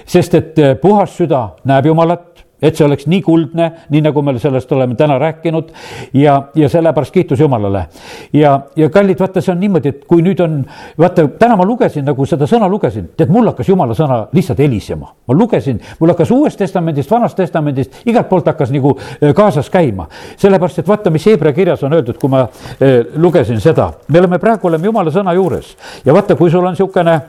sest 0.06 0.38
et 0.38 0.60
eh, 0.60 0.76
puhas 0.82 1.16
süda 1.18 1.48
näeb 1.68 1.90
Jumalat 1.90 2.35
et 2.66 2.78
see 2.78 2.86
oleks 2.86 3.08
nii 3.10 3.22
kuldne, 3.26 3.70
nii 3.94 4.02
nagu 4.06 4.22
me 4.26 4.36
sellest 4.40 4.72
oleme 4.76 4.96
täna 4.98 5.18
rääkinud 5.22 5.72
ja, 6.14 6.36
ja 6.56 6.70
sellepärast 6.70 7.14
kiitus 7.14 7.40
Jumalale. 7.40 7.86
ja, 8.34 8.60
ja 8.76 8.90
kallid, 8.90 9.20
vaata, 9.20 9.42
see 9.42 9.54
on 9.54 9.60
niimoodi, 9.62 9.94
et 9.94 10.06
kui 10.10 10.24
nüüd 10.26 10.42
on, 10.44 10.62
vaata, 11.00 11.28
täna 11.40 11.58
ma 11.60 11.68
lugesin 11.68 12.06
nagu 12.06 12.26
seda 12.26 12.48
sõna 12.50 12.70
lugesin, 12.72 13.10
tead, 13.18 13.32
mul 13.34 13.52
hakkas 13.52 13.70
Jumala 13.70 13.98
sõna 13.98 14.22
lihtsalt 14.34 14.62
helisema. 14.64 15.12
ma 15.28 15.38
lugesin, 15.38 15.82
mul 16.00 16.14
hakkas 16.14 16.32
Uuest 16.36 16.60
Testamendist, 16.62 17.12
Vanast 17.12 17.38
Testamendist, 17.38 18.02
igalt 18.06 18.30
poolt 18.30 18.48
hakkas 18.52 18.74
nagu 18.74 18.96
äh, 18.98 19.34
kaasas 19.36 19.70
käima. 19.70 20.08
sellepärast, 20.38 20.80
et 20.80 20.88
vaata, 20.88 21.14
mis 21.14 21.26
Hebra 21.26 21.54
kirjas 21.54 21.84
on 21.84 21.94
öeldud, 21.94 22.18
kui 22.22 22.30
ma 22.30 22.48
eh, 22.80 23.02
lugesin 23.16 23.62
seda, 23.62 23.92
me 24.08 24.20
oleme 24.20 24.40
praegu, 24.40 24.68
oleme 24.68 24.90
Jumala 24.90 25.14
sõna 25.14 25.34
juures 25.36 25.76
ja 26.06 26.14
vaata, 26.14 26.36
kui 26.36 26.52
sul 26.52 26.66
on 26.66 26.76
niisugune 26.76 27.20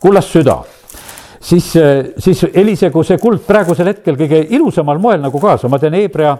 kullast 0.00 0.34
süda 0.34 0.60
siis, 1.46 1.72
siis 2.18 2.46
helisegu 2.54 3.02
see 3.06 3.18
kuld 3.22 3.44
praegusel 3.46 3.90
hetkel 3.90 4.18
kõige 4.18 4.42
ilusamal 4.56 4.98
moel 5.02 5.20
nagu 5.22 5.40
kaasa, 5.42 5.70
ma 5.70 5.78
teen 5.82 5.96
Hebra 5.98 6.36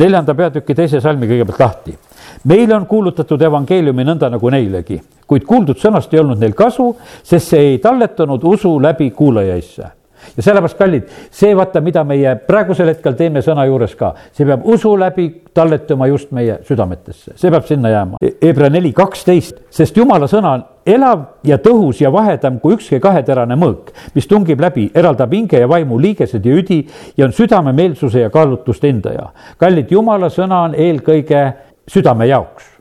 neljanda 0.00 0.34
peatüki 0.38 0.76
teise 0.76 1.00
salmi 1.04 1.28
kõigepealt 1.30 1.60
lahti. 1.60 1.96
meile 2.44 2.76
on 2.76 2.86
kuulutatud 2.86 3.42
evangeeliumi 3.42 4.04
nõnda 4.04 4.30
nagu 4.30 4.50
neilegi, 4.50 5.00
kuid 5.26 5.44
kuuldud 5.44 5.78
sõnast 5.78 6.14
ei 6.14 6.20
olnud 6.20 6.40
neil 6.40 6.54
kasu, 6.54 6.94
sest 7.22 7.54
see 7.54 7.70
ei 7.72 7.78
talletanud 7.78 8.44
usu 8.44 8.78
läbi 8.82 9.10
kuulajaisse 9.10 9.92
ja 10.36 10.42
sellepärast, 10.42 10.78
kallid, 10.78 11.10
see 11.30 11.52
vaata, 11.56 11.80
mida 11.80 12.02
meie 12.04 12.32
praegusel 12.48 12.88
hetkel 12.90 13.14
teeme 13.18 13.42
sõna 13.44 13.66
juures 13.68 13.94
ka, 13.94 14.14
see 14.34 14.46
peab 14.48 14.64
usu 14.66 14.96
läbi 14.98 15.28
talletuma 15.54 16.08
just 16.10 16.32
meie 16.34 16.58
südametesse, 16.66 17.36
see 17.36 17.52
peab 17.52 17.68
sinna 17.68 17.92
jääma. 17.92 18.22
Hebra 18.42 18.70
neli 18.72 18.92
kaksteist, 18.96 19.62
sest 19.70 19.96
jumala 19.96 20.26
sõna 20.30 20.56
elav 20.86 21.24
ja 21.44 21.58
tõhus 21.58 22.00
ja 22.00 22.12
vahedam 22.12 22.60
kui 22.60 22.76
ükski 22.76 23.00
kaheterane 23.02 23.56
mõõk, 23.58 23.90
mis 24.14 24.28
tungib 24.30 24.60
läbi, 24.60 24.90
eraldab 24.94 25.32
hinge 25.34 25.60
ja 25.60 25.68
vaimu 25.68 25.98
liigesed 25.98 26.46
ja 26.46 26.54
üdi 26.60 26.84
ja 27.16 27.26
on 27.26 27.34
südamemeelsuse 27.36 28.26
ja 28.26 28.30
kaalutluste 28.30 28.88
hindaja. 28.92 29.32
kallid, 29.58 29.90
jumala 29.90 30.30
sõna 30.30 30.62
on 30.68 30.74
eelkõige 30.74 31.52
südame 31.90 32.26
jaoks 32.30 32.76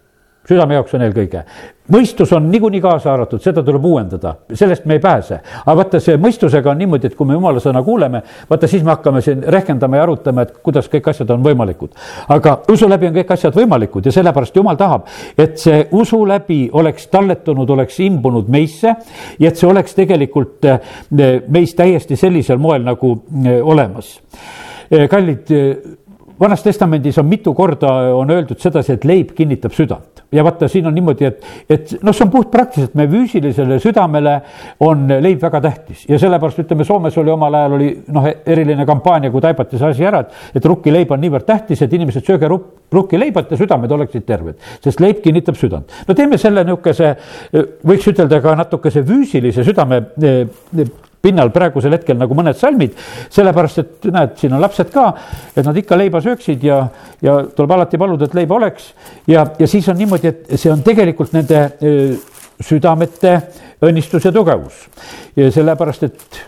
südame 0.50 0.77
jaoks 0.77 0.93
on 0.93 1.05
eelkõige. 1.05 1.43
Mõistus 1.92 2.32
on 2.34 2.48
niikuinii 2.51 2.82
kaasa 2.82 3.13
arvatud, 3.13 3.42
seda 3.42 3.63
tuleb 3.63 3.86
uuendada, 3.86 4.36
sellest 4.54 4.86
me 4.86 4.98
ei 4.98 5.00
pääse. 5.00 5.39
aga 5.65 5.75
vaata, 5.77 6.00
see 6.01 6.18
mõistusega 6.22 6.72
on 6.72 6.80
niimoodi, 6.82 7.12
et 7.12 7.15
kui 7.15 7.27
me 7.27 7.38
jumala 7.38 7.62
sõna 7.62 7.84
kuuleme, 7.86 8.22
vaata 8.50 8.68
siis 8.68 8.84
me 8.84 8.94
hakkame 8.96 9.22
siin 9.22 9.44
rehkendama 9.54 10.00
ja 10.00 10.04
arutama, 10.08 10.46
et 10.46 10.56
kuidas 10.65 10.89
kõik 10.89 11.10
asjad 11.10 11.30
on 11.30 11.44
võimalikud. 11.46 11.94
aga 12.30 12.58
usu 12.72 12.89
läbi 12.89 13.08
on 13.08 13.18
kõik 13.20 13.34
asjad 13.38 13.56
võimalikud 13.56 14.06
ja 14.06 14.15
sellepärast 14.15 14.56
jumal 14.56 14.77
tahab, 14.77 15.06
et 15.38 15.58
see 15.62 15.88
usu 15.92 16.24
läbi 16.27 16.70
oleks 16.74 17.08
talletunud, 17.08 17.70
oleks 17.70 18.00
imbunud 18.00 18.50
meisse 18.50 18.96
ja 19.39 19.48
et 19.50 19.58
see 19.58 19.70
oleks 19.70 19.94
tegelikult 19.96 20.65
eh, 20.65 20.80
meis 21.48 21.75
täiesti 21.75 22.15
sellisel 22.15 22.58
moel 22.58 22.84
nagu 22.84 23.13
eh, 23.46 23.62
olemas. 23.62 24.20
Eh, 24.89 25.08
kallid 25.10 25.54
vanas 26.39 26.63
testamendis 26.63 27.18
on 27.18 27.25
mitu 27.25 27.54
korda 27.54 27.94
on 28.18 28.30
öeldud 28.32 28.60
sedasi, 28.60 28.98
et 28.98 29.06
leib 29.06 29.32
kinnitab 29.38 29.74
südant 29.74 30.14
ja 30.36 30.44
vaata, 30.46 30.68
siin 30.72 30.88
on 30.89 30.96
niimoodi, 30.96 31.27
et, 31.30 31.46
et 31.70 31.94
noh, 32.04 32.15
see 32.15 32.25
on 32.25 32.32
puhtpraktiliselt, 32.34 32.96
meie 33.00 33.10
füüsilisele 33.12 33.80
südamele 33.84 34.36
on 34.86 35.08
leib 35.24 35.42
väga 35.42 35.62
tähtis 35.63 36.06
ja 36.10 36.20
sellepärast 36.22 36.62
ütleme, 36.65 36.88
Soomes 36.88 37.18
oli 37.22 37.34
omal 37.34 37.60
ajal 37.62 37.77
oli 37.77 37.89
noh, 38.13 38.27
eriline 38.46 38.86
kampaania, 38.88 39.32
kui 39.34 39.44
taipati 39.44 39.80
see 39.80 39.94
asi 39.96 40.08
ära, 40.08 40.25
et, 40.25 40.60
et 40.60 40.70
rukkileib 40.72 41.12
on 41.15 41.24
niivõrd 41.24 41.48
tähtis, 41.48 41.82
et 41.82 41.94
inimesed 41.96 42.25
sööge 42.27 42.50
rukkileiba, 42.50 43.46
et 43.46 43.58
südamed 43.60 43.92
oleksid 43.98 44.27
terved, 44.27 44.60
sest 44.84 45.01
leib 45.04 45.24
kinnitab 45.24 45.58
südant. 45.60 45.92
no 46.08 46.18
teeme 46.18 46.39
selle 46.42 46.65
niisuguse, 46.68 47.15
võiks 47.86 48.12
ütelda 48.12 48.42
ka 48.44 48.56
natukese 48.60 49.04
füüsilise 49.06 49.65
südame 49.65 50.04
pinnal 51.25 51.51
praegusel 51.53 51.96
hetkel 51.98 52.17
nagu 52.20 52.38
mõned 52.38 52.58
salmid, 52.60 52.96
sellepärast 53.34 53.82
et 53.82 54.08
näed, 54.13 54.36
siin 54.39 54.53
on 54.55 54.63
lapsed 54.63 54.91
ka, 54.94 55.08
et 55.55 55.65
nad 55.65 55.77
ikka 55.82 55.98
leiba 55.98 56.22
sööksid 56.24 56.63
ja, 56.65 56.84
ja 57.25 57.39
tuleb 57.55 57.75
alati 57.77 58.00
paluda, 58.01 58.29
et 58.29 58.38
leiba 58.38 58.60
oleks. 58.60 58.91
ja, 59.27 59.48
ja 59.60 59.67
siis 59.70 59.89
on 59.89 60.00
niimoodi, 60.00 60.32
et 60.32 60.60
see 60.60 60.74
on 60.74 60.84
tegelikult 60.86 61.34
nende 61.36 61.65
südamete 62.62 63.39
õnnistus 63.86 64.25
ja 64.25 64.32
tugevus. 64.36 64.86
sellepärast, 65.36 66.03
et 66.03 66.39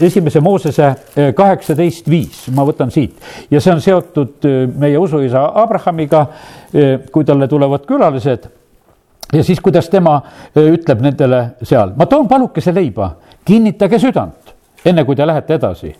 esimese 0.00 0.40
Moosese 0.40 0.94
kaheksateist 1.36 2.08
viis, 2.08 2.46
ma 2.56 2.64
võtan 2.64 2.92
siit 2.92 3.18
ja 3.50 3.60
see 3.60 3.74
on 3.74 3.82
seotud 3.84 4.48
meie 4.80 4.98
usuisa 4.98 5.50
Abrahamiga, 5.60 6.24
kui 7.12 7.26
talle 7.28 7.48
tulevad 7.48 7.84
külalised 7.88 8.48
ja 9.32 9.44
siis, 9.44 9.60
kuidas 9.60 9.88
tema 9.88 10.18
ütleb 10.56 11.02
nendele 11.02 11.42
seal, 11.62 11.94
ma 11.96 12.06
toon 12.06 12.28
palukese 12.28 12.74
leiba 12.74 13.12
kinnitage 13.44 13.98
südant, 13.98 14.54
enne 14.84 15.04
kui 15.04 15.16
te 15.16 15.26
lähete 15.26 15.54
edasi. 15.54 15.94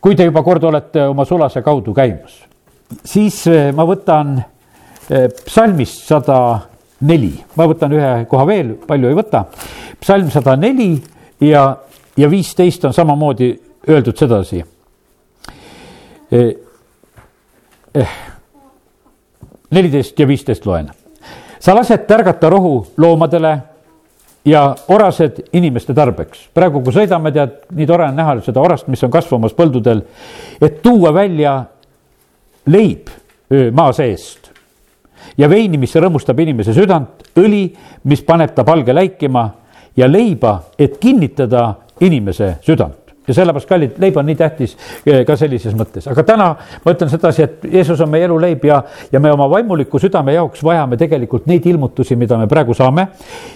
kui 0.00 0.16
te 0.16 0.24
juba 0.24 0.42
kord 0.42 0.64
olete 0.64 1.06
oma 1.08 1.24
sulase 1.24 1.62
kaudu 1.62 1.94
käimas, 1.94 2.44
siis 3.04 3.44
ma 3.74 3.84
võtan 3.84 4.36
psalmist 5.44 6.04
sada 6.06 6.38
neli, 7.00 7.32
ma 7.56 7.66
võtan 7.70 7.92
ühe 7.94 8.12
koha 8.30 8.46
veel, 8.46 8.74
palju 8.86 9.08
ei 9.08 9.14
võta. 9.18 9.44
psalm 10.00 10.30
sada 10.30 10.56
neli 10.56 11.02
ja, 11.40 11.76
ja 12.16 12.30
viisteist 12.30 12.84
on 12.84 12.94
samamoodi 12.94 13.52
öeldud 13.88 14.16
sedasi. 14.18 14.64
Eh, 16.32 18.08
neliteist 19.70 20.18
ja 20.18 20.26
viisteist 20.28 20.66
loen. 20.66 20.90
Sa 21.60 21.74
lased 21.74 22.06
tärgata 22.06 22.50
rohu 22.50 22.86
loomadele 22.96 23.58
ja 24.44 24.74
orased 24.88 25.42
inimeste 25.52 25.94
tarbeks. 25.94 26.48
praegu, 26.54 26.82
kui 26.82 26.92
sõidame, 26.92 27.32
tead, 27.32 27.56
nii 27.74 27.86
tore 27.86 28.08
on 28.08 28.16
näha 28.16 28.38
seda 28.44 28.60
orast, 28.60 28.88
mis 28.88 29.02
on 29.04 29.10
kasvamas 29.10 29.56
põldudel, 29.56 30.02
et 30.60 30.82
tuua 30.82 31.12
välja 31.14 31.58
leib 32.66 33.10
maa 33.72 33.92
seest 33.92 34.50
ja 35.38 35.48
veini, 35.50 35.78
mis 35.78 35.94
rõõmustab 35.94 36.40
inimese 36.40 36.74
südant, 36.76 37.28
õli, 37.36 37.66
mis 38.04 38.22
paneb 38.22 38.54
ta 38.54 38.64
palge 38.64 38.94
läikima 38.94 39.48
ja 39.96 40.08
leiba, 40.08 40.60
et 40.78 40.98
kinnitada 41.00 41.74
inimese 42.00 42.56
südant 42.64 43.07
ja 43.28 43.36
sellepärast, 43.36 43.68
kallid, 43.68 43.98
leib 44.00 44.16
on 44.16 44.26
nii 44.28 44.36
tähtis 44.38 44.74
eh, 45.06 45.22
ka 45.28 45.36
sellises 45.38 45.74
mõttes, 45.76 46.08
aga 46.10 46.24
täna 46.26 46.48
ma 46.84 46.94
ütlen 46.94 47.10
sedasi, 47.12 47.44
et 47.44 47.68
Jeesus 47.72 48.00
on 48.04 48.10
meie 48.12 48.26
eluleib 48.28 48.64
ja, 48.68 48.80
ja 49.12 49.20
me 49.20 49.32
oma 49.32 49.48
vaimuliku 49.50 50.00
südame 50.02 50.34
jaoks 50.36 50.64
vajame 50.64 50.98
tegelikult 51.00 51.46
neid 51.50 51.66
ilmutusi, 51.68 52.16
mida 52.16 52.38
me 52.40 52.48
praegu 52.50 52.74
saame. 52.74 53.08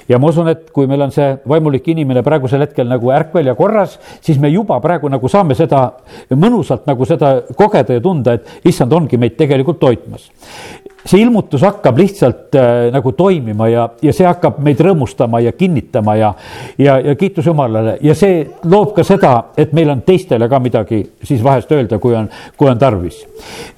ja 0.09 0.19
ma 0.19 0.29
usun, 0.29 0.53
et 0.53 0.71
kui 0.71 0.87
meil 0.91 1.07
on 1.09 1.15
see 1.15 1.33
vaimulik 1.49 1.89
inimene 1.89 2.23
praegusel 2.23 2.67
hetkel 2.67 2.89
nagu 2.89 3.11
ärkvel 3.15 3.51
ja 3.51 3.57
korras, 3.59 3.99
siis 4.21 4.39
me 4.39 4.53
juba 4.53 4.81
praegu 4.81 5.11
nagu 5.13 5.29
saame 5.29 5.57
seda 5.59 5.89
mõnusalt 6.31 6.87
nagu 6.87 7.09
seda 7.09 7.35
kogeda 7.57 7.99
ja 7.99 8.05
tunda, 8.05 8.37
et 8.39 8.69
issand 8.69 8.93
ongi 8.93 9.21
meid 9.21 9.37
tegelikult 9.41 9.81
toitmas 9.81 10.31
see 11.05 11.23
ilmutus 11.23 11.63
hakkab 11.67 11.99
lihtsalt 11.99 12.55
äh, 12.55 12.91
nagu 12.95 13.13
toimima 13.19 13.69
ja, 13.69 13.87
ja 14.03 14.13
see 14.15 14.27
hakkab 14.27 14.61
meid 14.63 14.81
rõõmustama 14.83 15.41
ja 15.43 15.53
kinnitama 15.57 16.15
ja, 16.19 16.33
ja, 16.79 16.99
ja 17.03 17.15
kiitus 17.19 17.47
Jumalale 17.47 17.97
ja 18.05 18.15
see 18.19 18.45
loob 18.71 18.95
ka 18.97 19.05
seda, 19.07 19.33
et 19.59 19.75
meil 19.75 19.91
on 19.95 20.05
teistele 20.07 20.49
ka 20.51 20.61
midagi 20.63 21.03
siis 21.23 21.43
vahest 21.43 21.73
öelda, 21.75 21.99
kui 22.03 22.15
on, 22.17 22.29
kui 22.57 22.71
on 22.71 22.79
tarvis. 22.79 23.25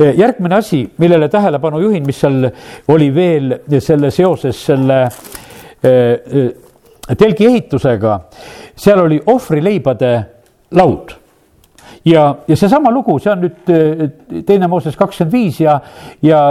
Äh, 0.01 0.13
järgmine 0.21 0.61
asi, 0.61 0.85
millele 1.01 1.31
tähelepanu 1.33 1.81
juhin, 1.87 2.05
mis 2.07 2.21
seal 2.21 2.51
oli 2.93 3.09
veel 3.15 3.59
selle 3.81 4.13
seoses 4.15 4.61
selle 4.67 5.01
äh, 5.09 6.45
telgi 7.19 7.49
ehitusega, 7.49 8.21
seal 8.77 9.05
oli 9.05 9.21
ohvrileibade 9.33 10.15
laud 10.77 11.17
ja, 12.05 12.29
ja 12.49 12.57
seesama 12.57 12.93
lugu, 12.93 13.17
see 13.21 13.33
on 13.33 13.45
nüüd 13.47 14.45
teine 14.45 14.69
Mooses 14.69 14.97
kakskümmend 14.97 15.33
viis 15.33 15.61
ja, 15.65 15.79
ja 16.25 16.45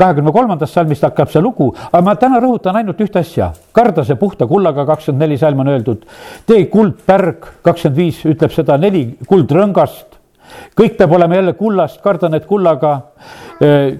kahekümne 0.00 0.32
kolmandast 0.34 0.76
salmist 0.76 1.04
hakkab 1.06 1.32
see 1.32 1.42
lugu, 1.42 1.70
aga 1.90 2.02
ma 2.04 2.14
täna 2.18 2.40
rõhutan 2.42 2.78
ainult 2.80 3.00
ühte 3.00 3.20
asja. 3.20 3.52
kardase 3.76 4.16
puhta 4.20 4.46
kullaga, 4.50 4.86
kakskümmend 4.86 5.26
neli 5.26 5.38
salm 5.38 5.60
on 5.60 5.74
öeldud. 5.74 6.06
tee 6.46 6.64
kuldpärg, 6.72 7.50
kakskümmend 7.62 7.96
viis 7.96 8.24
ütleb 8.24 8.54
seda, 8.54 8.78
neli 8.78 9.04
kuldrõngast. 9.28 10.18
kõik 10.76 10.96
peab 10.98 11.12
olema 11.12 11.36
jälle 11.38 11.52
kullast, 11.52 12.00
karda 12.02 12.28
need 12.28 12.46
kullaga. 12.46 12.94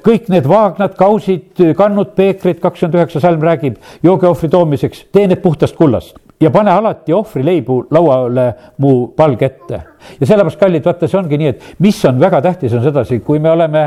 kõik 0.07 0.29
need 0.29 0.49
vaagnad, 0.49 0.97
kausid, 0.97 1.77
kannud, 1.77 2.17
peekrid, 2.17 2.61
kakskümmend 2.61 2.99
üheksa 2.99 3.21
salm 3.21 3.43
räägib 3.43 3.77
joogeohvri 4.03 4.49
toomiseks, 4.49 5.07
tee 5.13 5.27
need 5.27 5.43
puhtast 5.43 5.77
kullast 5.77 6.17
ja 6.41 6.51
pane 6.51 6.71
alati 6.73 7.13
ohvrileibu 7.13 7.87
lauale 7.91 8.53
mu 8.79 9.09
palge 9.17 9.45
ette 9.45 9.90
ja 10.21 10.27
sellepärast, 10.27 10.59
kallid, 10.61 10.85
vaata, 10.85 11.09
see 11.09 11.19
ongi 11.21 11.39
nii, 11.41 11.53
et 11.55 11.83
mis 11.85 11.99
on 12.09 12.21
väga 12.21 12.41
tähtis, 12.45 12.75
on 12.77 12.85
sedasi, 12.85 13.21
kui 13.25 13.39
me 13.43 13.51
oleme 13.51 13.85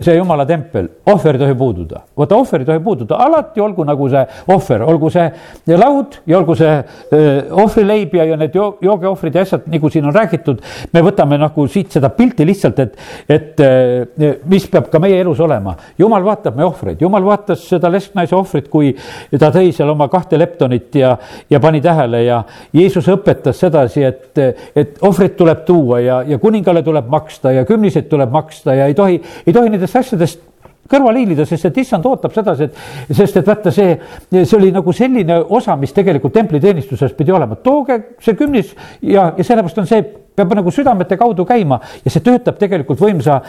see 0.00 0.16
jumala 0.16 0.46
tempel, 0.48 0.88
ohver 1.10 1.38
ei 1.38 1.44
tohi 1.44 1.56
puududa. 1.58 2.02
vaata, 2.16 2.36
ohver 2.36 2.64
ei 2.64 2.68
tohi 2.68 2.82
puududa, 2.84 3.18
alati 3.26 3.60
olgu 3.60 3.84
nagu 3.84 4.08
see 4.12 4.24
ohver, 4.54 4.82
olgu 4.82 5.10
see 5.10 5.28
laud 5.76 6.18
ja 6.26 6.38
olgu 6.38 6.56
see 6.58 6.74
ohvrileib 7.64 8.14
ja, 8.18 8.28
ja 8.32 8.38
need 8.40 8.56
joogeohvrid 8.56 9.34
ja 9.34 9.44
asjad, 9.46 9.68
nagu 9.70 9.90
siin 9.90 10.08
on 10.08 10.14
räägitud. 10.14 10.62
me 10.92 11.02
võtame 11.04 11.38
nagu 11.40 11.66
siit 11.68 11.92
seda 11.94 12.10
pilti 12.14 12.46
lihtsalt, 12.46 12.78
et, 12.78 12.98
et 13.28 13.64
mis 14.50 14.66
peab 14.70 14.90
ka 14.92 15.00
meie 15.02 15.20
elus 15.20 15.40
olema. 15.40 15.76
jumal 15.98 16.24
vaatab 16.24 16.56
meie 16.56 16.68
ohvreid, 16.68 17.00
jumal 17.00 17.24
vaatas 17.24 17.66
seda 17.68 17.90
lesknaise 17.92 18.36
ohvrit, 18.36 18.68
kui 18.72 18.94
ta 19.38 19.50
tõi 19.54 19.72
seal 19.74 19.90
oma 19.92 20.08
kahte 20.12 20.38
leptonit 20.38 20.94
ja, 21.00 21.14
ja 21.50 21.60
pani 21.60 21.80
tähele 21.84 22.24
ja 22.24 22.42
Jeesus 22.72 23.08
õpetas 23.12 23.60
sedasi, 23.60 24.04
et, 24.04 24.42
et 24.76 24.98
ohvrit 25.02 25.36
tuleb 25.36 25.53
tuua 25.66 26.00
ja, 26.00 26.22
ja 26.26 26.38
kuningale 26.38 26.82
tuleb 26.82 27.06
maksta 27.12 27.52
ja 27.52 27.64
kümniseid 27.68 28.10
tuleb 28.10 28.32
maksta 28.34 28.74
ja 28.74 28.90
ei 28.90 28.94
tohi, 28.94 29.20
ei 29.46 29.52
tohi 29.52 29.70
nendest 29.70 29.96
asjadest 29.96 30.42
kõrvale 30.90 31.22
hiilida, 31.22 31.46
sest 31.48 31.68
et 31.70 31.78
issand 31.80 32.04
ootab 32.08 32.34
sedasi, 32.34 32.68
et 32.68 33.16
sest 33.16 33.38
et 33.40 33.46
vaata, 33.48 33.72
see, 33.72 33.94
see 34.34 34.56
oli 34.58 34.70
nagu 34.74 34.92
selline 34.92 35.38
osa, 35.56 35.76
mis 35.80 35.94
tegelikult 35.96 36.34
templiteenistuses 36.36 37.14
pidi 37.16 37.32
olema, 37.32 37.56
tooge 37.56 38.00
see 38.24 38.36
kümnis 38.38 38.74
ja, 39.00 39.30
ja 39.32 39.46
sellepärast 39.46 39.80
on 39.80 39.88
see, 39.88 40.04
peab 40.34 40.52
nagu 40.58 40.72
südamete 40.74 41.16
kaudu 41.16 41.46
käima 41.48 41.78
ja 42.04 42.12
see 42.12 42.24
töötab 42.24 42.58
tegelikult 42.60 43.00
võimsa, 43.00 43.40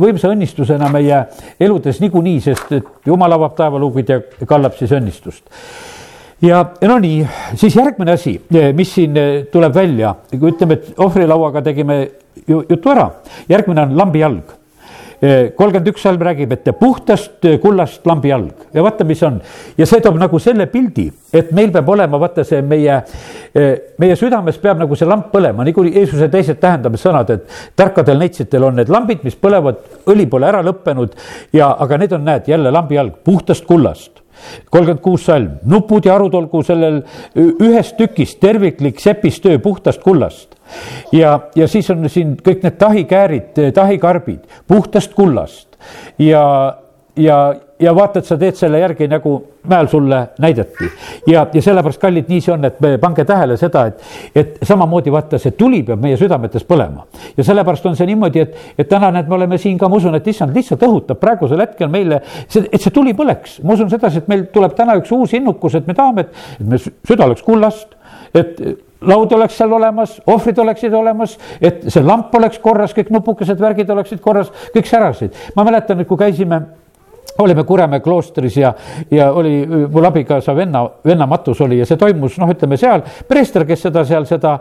võimsa 0.00 0.30
õnnistusena 0.32 0.88
meie 0.92 1.24
eludes 1.60 2.00
niikuinii, 2.02 2.40
sest 2.44 2.76
et 2.78 3.08
jumal 3.10 3.36
avab 3.36 3.56
taevaluugid 3.58 4.14
ja 4.14 4.22
kallab 4.48 4.78
siis 4.78 4.94
õnnistust 4.96 5.44
ja 6.42 6.64
no 6.88 6.98
nii, 7.02 7.26
siis 7.60 7.76
järgmine 7.76 8.16
asi, 8.16 8.34
mis 8.74 8.94
siin 8.94 9.18
tuleb 9.52 9.74
välja, 9.74 10.14
kui 10.32 10.50
ütleme, 10.50 10.80
et 10.80 10.98
ohvrilauaga 10.98 11.62
tegime 11.62 12.02
jutu 12.48 12.90
ära, 12.90 13.08
järgmine 13.50 13.86
on 13.86 13.96
lambi 13.98 14.24
jalg 14.24 14.58
kolmkümmend 15.22 15.86
üks 15.92 16.02
salm 16.02 16.22
räägib, 16.26 16.50
et 16.50 16.66
puhtast 16.78 17.44
kullast 17.62 18.06
lambi 18.10 18.32
jalg 18.32 18.64
ja 18.74 18.82
vaata, 18.82 19.04
mis 19.06 19.20
on. 19.22 19.36
Ja 19.78 19.86
see 19.86 20.02
toob 20.02 20.16
nagu 20.18 20.38
selle 20.42 20.66
pildi, 20.70 21.04
et 21.30 21.52
meil 21.54 21.70
peab 21.74 21.92
olema, 21.94 22.18
vaata 22.18 22.42
see 22.46 22.58
meie, 22.66 22.96
meie 24.02 24.16
südames 24.18 24.58
peab 24.62 24.80
nagu 24.82 24.98
see 24.98 25.06
lamp 25.06 25.28
põlema, 25.30 25.62
nagu 25.68 25.84
Jeesuse 25.86 26.26
teised 26.32 26.58
tähendamissõnad, 26.62 27.30
et 27.36 27.60
tarkadel 27.78 28.18
neitsidel 28.18 28.66
on 28.66 28.80
need 28.80 28.90
lambid, 28.90 29.22
mis 29.22 29.38
põlevad, 29.38 29.78
õli 30.10 30.26
pole 30.30 30.50
ära 30.50 30.64
lõppenud. 30.66 31.14
Ja, 31.54 31.70
aga 31.78 32.02
need 32.02 32.18
on, 32.18 32.26
näed, 32.26 32.50
jälle 32.50 32.74
lambi 32.74 32.98
jalg 32.98 33.22
puhtast 33.22 33.68
kullast 33.68 34.21
kolmkümmend 34.70 35.02
kuus 35.04 35.26
salm, 35.28 35.58
nupud 35.68 36.06
ja 36.06 36.14
arud 36.14 36.34
olgu 36.34 36.62
sellel 36.66 37.02
ühest 37.36 37.96
tükist 37.96 38.40
terviklik 38.40 39.00
sepistöö 39.00 39.58
puhtast 39.62 40.02
kullast. 40.02 40.56
Ja, 41.12 41.38
ja 41.54 41.68
siis 41.68 41.90
on 41.92 42.08
siin 42.10 42.36
kõik 42.40 42.62
need 42.64 42.78
tahikäärid, 42.80 43.58
tahikarbid 43.74 44.46
puhtast 44.68 45.14
kullast. 45.14 45.68
Ja, 46.18 46.42
ja, 47.16 47.54
ja 47.80 47.94
vaata, 47.94 48.20
et 48.20 48.28
sa 48.28 48.36
teed 48.40 48.56
selle 48.56 48.80
järgi 48.80 49.06
nagu 49.10 49.34
mäel 49.68 49.88
sulle 49.88 50.20
näidati. 50.40 50.88
ja, 51.26 51.46
ja 51.52 51.62
sellepärast, 51.62 52.00
kallid, 52.00 52.28
nii 52.28 52.40
see 52.40 52.52
on, 52.54 52.64
et 52.64 52.80
me 52.80 52.94
pange 53.02 53.24
tähele 53.28 53.56
seda, 53.60 53.84
et, 53.90 54.04
et 54.34 54.62
samamoodi 54.66 55.12
vaata, 55.12 55.38
see 55.42 55.54
tuli 55.58 55.82
peab 55.86 56.02
meie 56.02 56.16
südametes 56.20 56.64
põlema. 56.68 57.06
ja 57.36 57.44
sellepärast 57.44 57.86
on 57.90 57.96
see 57.98 58.08
niimoodi, 58.08 58.46
et, 58.46 58.56
et 58.78 58.88
täna 58.88 59.12
näed, 59.14 59.28
me 59.28 59.38
oleme 59.38 59.58
siin 59.60 59.78
ka, 59.78 59.90
ma 59.92 60.00
usun, 60.00 60.16
et 60.18 60.30
issand 60.32 60.56
lihtsalt 60.56 60.86
õhutab 60.88 61.20
praegusel 61.20 61.60
hetkel 61.64 61.90
meile, 61.92 62.22
et 62.48 62.80
see 62.80 62.94
tuli 62.94 63.14
põleks. 63.18 63.60
ma 63.66 63.76
usun 63.76 63.90
sedasi, 63.92 64.22
et 64.22 64.32
meil 64.32 64.46
tuleb 64.54 64.76
täna 64.78 64.96
üks 65.00 65.12
uus 65.12 65.36
innukus, 65.36 65.76
et 65.78 65.86
me 65.90 65.98
tahame, 65.98 66.26
et, 66.28 66.64
me 66.64 66.80
süda 66.80 67.28
oleks 67.28 67.44
kullast, 67.44 67.96
et 68.34 68.60
laud 69.02 69.32
oleks 69.34 69.56
seal 69.58 69.72
olemas, 69.72 70.14
ohvrid 70.30 70.58
oleksid 70.62 70.94
olemas, 70.94 71.34
et 71.60 71.88
see 71.90 72.04
lamp 72.06 72.34
oleks 72.38 72.60
korras, 72.62 72.94
kõik 72.96 73.10
nupukesed, 73.12 73.58
värgid 73.60 73.90
oleksid 73.90 74.20
korras, 74.22 74.52
kõik 74.74 74.88
särasid. 74.88 75.34
ma 75.56 75.64
mäletan, 75.66 76.00
et 76.00 76.08
kui 76.08 76.16
käisime 76.20 76.62
olime 77.38 77.64
Kuremäe 77.64 78.00
kloostris 78.00 78.56
ja, 78.56 78.74
ja 79.10 79.30
oli 79.32 79.66
mul 79.66 80.04
abikaasa 80.04 80.56
venna, 80.56 80.84
venna 81.04 81.26
matus 81.26 81.60
oli 81.60 81.78
ja 81.78 81.86
see 81.86 81.96
toimus, 81.96 82.36
noh, 82.38 82.50
ütleme 82.52 82.76
seal, 82.80 83.04
preester, 83.28 83.64
kes 83.68 83.88
seda 83.88 84.04
seal 84.08 84.26
seda 84.28 84.58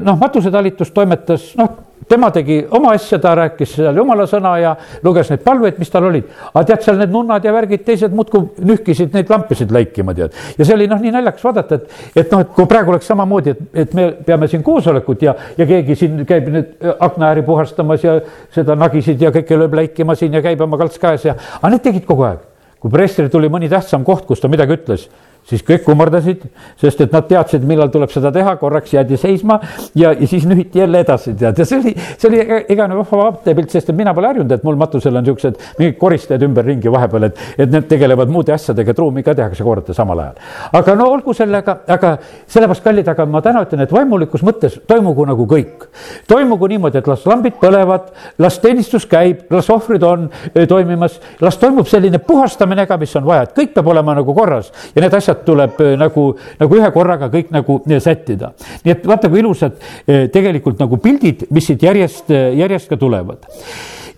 noh, 0.00 0.16
matusetalitust 0.20 0.94
toimetas, 0.94 1.52
noh 1.60 1.95
tema 2.08 2.30
tegi 2.30 2.60
oma 2.70 2.92
asja, 2.94 3.18
ta 3.18 3.34
rääkis 3.36 3.72
seal 3.78 3.96
jumala 3.98 4.26
sõna 4.30 4.52
ja 4.60 4.72
luges 5.04 5.30
neid 5.32 5.42
palveid, 5.44 5.78
mis 5.80 5.90
tal 5.90 6.06
olid. 6.08 6.28
aga 6.52 6.64
tead, 6.68 6.82
seal 6.84 6.98
need 7.00 7.12
nunnad 7.14 7.44
ja 7.44 7.52
värgid, 7.54 7.82
teised 7.86 8.14
muudkui 8.14 8.66
nühkisid 8.68 9.14
neid 9.16 9.30
lampisid 9.30 9.72
läikima, 9.74 10.14
tead. 10.14 10.34
ja 10.58 10.64
see 10.64 10.76
oli 10.76 10.88
noh, 10.90 11.00
nii 11.02 11.14
naljakas 11.16 11.46
vaadata, 11.48 11.80
et, 11.80 12.00
et 12.22 12.34
noh, 12.34 12.44
et 12.44 12.52
kui 12.56 12.68
praegu 12.70 12.94
oleks 12.94 13.10
samamoodi, 13.10 13.54
et, 13.56 13.62
et 13.84 13.94
me 13.98 14.08
peame 14.26 14.48
siin 14.52 14.64
koosolekut 14.66 15.26
ja, 15.26 15.34
ja 15.58 15.68
keegi 15.68 15.98
siin 15.98 16.24
käib 16.28 16.50
nüüd 16.54 16.90
akna 16.94 17.32
ääri 17.32 17.46
puhastamas 17.46 18.04
ja 18.04 18.18
seda 18.54 18.78
nagisid 18.78 19.22
ja 19.22 19.32
kõike 19.34 19.58
lööb 19.58 19.78
läikima 19.80 20.14
siin 20.18 20.36
ja 20.36 20.44
käib 20.44 20.62
oma 20.62 20.78
kalts 20.80 21.00
käes 21.02 21.26
ja, 21.26 21.36
aga 21.60 21.74
need 21.74 21.86
tegid 21.86 22.06
kogu 22.06 22.28
aeg. 22.28 22.44
kui 22.80 22.92
preestril 22.92 23.32
tuli 23.32 23.48
mõni 23.50 23.70
tähtsam 23.72 24.04
koht, 24.04 24.26
kus 24.28 24.40
ta 24.40 24.52
midagi 24.52 24.76
ütles 24.76 25.08
siis 25.46 25.62
kõik 25.66 25.84
kummardasid, 25.86 26.42
sest 26.80 27.00
et 27.04 27.12
nad 27.14 27.26
teadsid, 27.28 27.64
millal 27.66 27.90
tuleb 27.94 28.10
seda 28.10 28.32
teha, 28.34 28.56
korraks 28.58 28.94
jäädi 28.96 29.18
seisma 29.20 29.60
ja, 29.94 30.10
ja 30.10 30.26
siis 30.26 30.46
nühiti 30.48 30.80
jälle 30.82 31.04
edasi, 31.04 31.36
tead, 31.38 31.58
ja 31.58 31.66
see 31.68 31.78
oli, 31.78 31.92
see 32.18 32.28
oli 32.30 32.40
igavene 32.74 32.98
vahva 32.98 33.20
vaatepilt, 33.20 33.70
sest 33.70 33.92
et 33.92 33.98
mina 33.98 34.14
pole 34.16 34.30
harjunud, 34.32 34.56
et 34.56 34.64
mul 34.66 34.78
matusel 34.80 35.14
on 35.14 35.22
niisugused 35.26 35.60
mingid 35.78 35.98
koristajad 36.00 36.42
ümberringi 36.48 36.90
vahepeal, 36.92 37.28
et, 37.28 37.42
et 37.58 37.70
need 37.70 37.86
tegelevad 37.90 38.32
muude 38.32 38.54
asjadega, 38.56 38.90
et 38.90 39.02
ruumi 39.02 39.22
ka 39.26 39.36
tehakse 39.38 39.66
korda 39.66 39.94
samal 39.94 40.24
ajal. 40.24 40.40
aga 40.80 40.96
no 40.98 41.06
olgu 41.14 41.34
sellega, 41.36 41.78
aga 41.94 42.16
sellepärast, 42.42 42.82
kallid, 42.82 43.12
aga 43.14 43.28
ma 43.30 43.42
täna 43.44 43.62
ütlen, 43.66 43.84
et 43.86 43.94
vaimulikus 43.94 44.42
mõttes 44.46 44.80
toimugu 44.90 45.28
nagu 45.30 45.46
kõik. 45.46 45.86
toimugu 46.26 46.72
niimoodi, 46.74 46.98
et 46.98 47.12
las 47.12 47.26
lambid 47.26 47.60
põlevad, 47.62 48.10
las 48.42 48.58
teenistus 48.58 49.06
käib, 49.06 49.46
las 49.54 49.70
ohvrid 49.70 50.02
on 50.02 50.26
eh, 50.54 50.66
toimimas, 50.66 51.20
las 51.40 51.62
toimub 51.62 51.86
selline 51.86 52.18
puhastamine 52.18 52.86
ka, 52.86 52.98
mis 52.98 53.14
on 53.16 53.30
vaja, 53.30 53.46
et 53.46 53.56
kõik 53.56 53.74
peab 53.78 53.94
olema 53.94 54.18
nagu 54.18 54.34
korras 54.34 54.72
ja 54.94 55.02
need 55.04 55.14
asjad 55.14 55.35
asjad 55.36 55.44
tuleb 55.44 55.80
äh, 55.80 55.96
nagu, 55.98 56.30
nagu 56.60 56.78
ühe 56.78 56.92
korraga 56.92 57.28
kõik 57.32 57.50
nagu 57.50 57.80
äh, 57.86 58.00
sättida. 58.00 58.52
nii 58.84 58.92
et 58.92 59.06
vaata, 59.06 59.28
kui 59.28 59.40
ilusad 59.40 59.76
äh, 60.08 60.28
tegelikult 60.32 60.78
nagu 60.80 60.96
pildid, 60.96 61.46
mis 61.50 61.66
siit 61.66 61.82
järjest, 61.82 62.30
järjest 62.30 62.88
ka 62.88 62.96
tulevad 62.96 63.46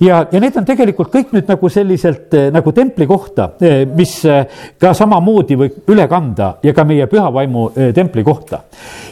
ja, 0.01 0.27
ja 0.31 0.41
need 0.41 0.57
on 0.57 0.65
tegelikult 0.65 1.11
kõik 1.13 1.33
nüüd 1.33 1.49
nagu 1.49 1.69
selliselt 1.69 2.35
nagu 2.53 2.73
templi 2.73 3.07
kohta, 3.07 3.51
mis 3.95 4.21
ka 4.79 4.93
samamoodi 4.95 5.57
võib 5.59 5.91
üle 5.91 6.07
kanda 6.09 6.59
ja 6.63 6.75
ka 6.75 6.85
meie 6.87 7.07
pühavaimu 7.11 7.71
templi 7.95 8.23
kohta. 8.25 8.63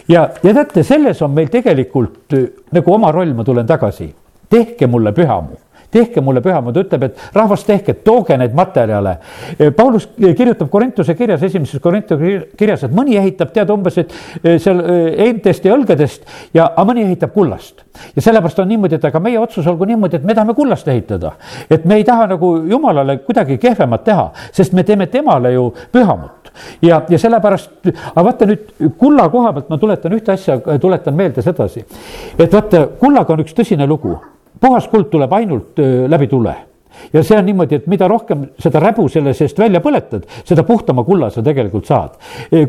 ja, 0.09 0.29
ja 0.43 0.55
teate, 0.55 0.85
selles 0.87 1.23
on 1.23 1.35
meil 1.35 1.51
tegelikult 1.51 2.37
nagu 2.73 2.95
oma 2.95 3.11
roll, 3.13 3.35
ma 3.35 3.45
tulen 3.45 3.67
tagasi, 3.67 4.13
tehke 4.51 4.87
mulle 4.87 5.13
pühamu 5.13 5.66
tehke 5.91 6.21
mulle 6.21 6.43
pühamad, 6.45 6.77
ütleb, 6.77 7.09
et 7.09 7.37
rahvas 7.37 7.65
tehke, 7.67 7.95
tooge 8.07 8.37
neid 8.39 8.55
materjale. 8.57 9.17
Paulus 9.77 10.09
kirjutab 10.17 10.71
Korintuse 10.71 11.15
kirjas, 11.15 11.43
esimeses 11.47 11.81
Korintuse 11.83 12.37
kirjas, 12.59 12.87
et 12.87 12.95
mõni 12.95 13.17
ehitab, 13.21 13.53
tead 13.55 13.71
umbes, 13.73 13.99
et 14.03 14.15
eh, 14.43 14.57
seal 14.63 14.83
eh, 14.83 15.09
eentest 15.27 15.67
ja 15.67 15.75
õlgedest 15.77 16.27
ja, 16.57 16.69
mõni 16.87 17.05
ehitab 17.07 17.33
kullast. 17.35 17.85
ja 18.17 18.23
sellepärast 18.23 18.59
on 18.63 18.69
niimoodi, 18.69 18.99
et 18.99 19.05
aga 19.09 19.21
meie 19.21 19.39
otsus 19.41 19.67
olgu 19.67 19.89
niimoodi, 19.89 20.21
et 20.21 20.25
me 20.25 20.35
tahame 20.35 20.55
kullast 20.55 20.89
ehitada. 20.89 21.33
et 21.71 21.85
me 21.85 21.97
ei 21.97 22.05
taha 22.05 22.27
nagu 22.35 22.57
jumalale 22.69 23.19
kuidagi 23.19 23.59
kehvemat 23.59 24.05
teha, 24.05 24.31
sest 24.53 24.73
me 24.73 24.85
teeme 24.85 25.07
temale 25.07 25.53
ju 25.53 25.73
pühamut 25.93 26.53
ja, 26.83 27.03
ja 27.09 27.19
sellepärast, 27.19 27.71
aga 28.15 28.25
vaata 28.25 28.47
nüüd 28.47 28.93
kulla 28.99 29.29
koha 29.29 29.53
pealt 29.53 29.69
ma 29.71 29.79
tuletan 29.79 30.17
ühte 30.17 30.33
asja, 30.33 30.59
tuletan 30.81 31.15
meelde 31.15 31.43
sedasi, 31.43 31.85
et 32.39 32.53
vaata, 32.53 32.87
kullaga 33.01 33.35
on 33.35 33.45
üks 33.45 33.57
tõsine 33.57 33.87
lugu 33.89 34.17
puhas 34.61 34.89
kuld 34.89 35.11
tuleb 35.11 35.33
ainult 35.33 35.79
läbi 36.09 36.27
tule 36.29 36.55
ja 37.13 37.23
see 37.23 37.39
on 37.39 37.47
niimoodi, 37.47 37.81
et 37.81 37.87
mida 37.91 38.09
rohkem 38.09 38.47
seda 38.63 38.81
räbu 38.83 39.09
selle 39.13 39.35
seest 39.35 39.59
välja 39.59 39.81
põletad, 39.85 40.27
seda 40.45 40.65
puhtama 40.67 41.05
kulla 41.05 41.31
sa 41.31 41.43
tegelikult 41.43 41.87
saad. 41.87 42.17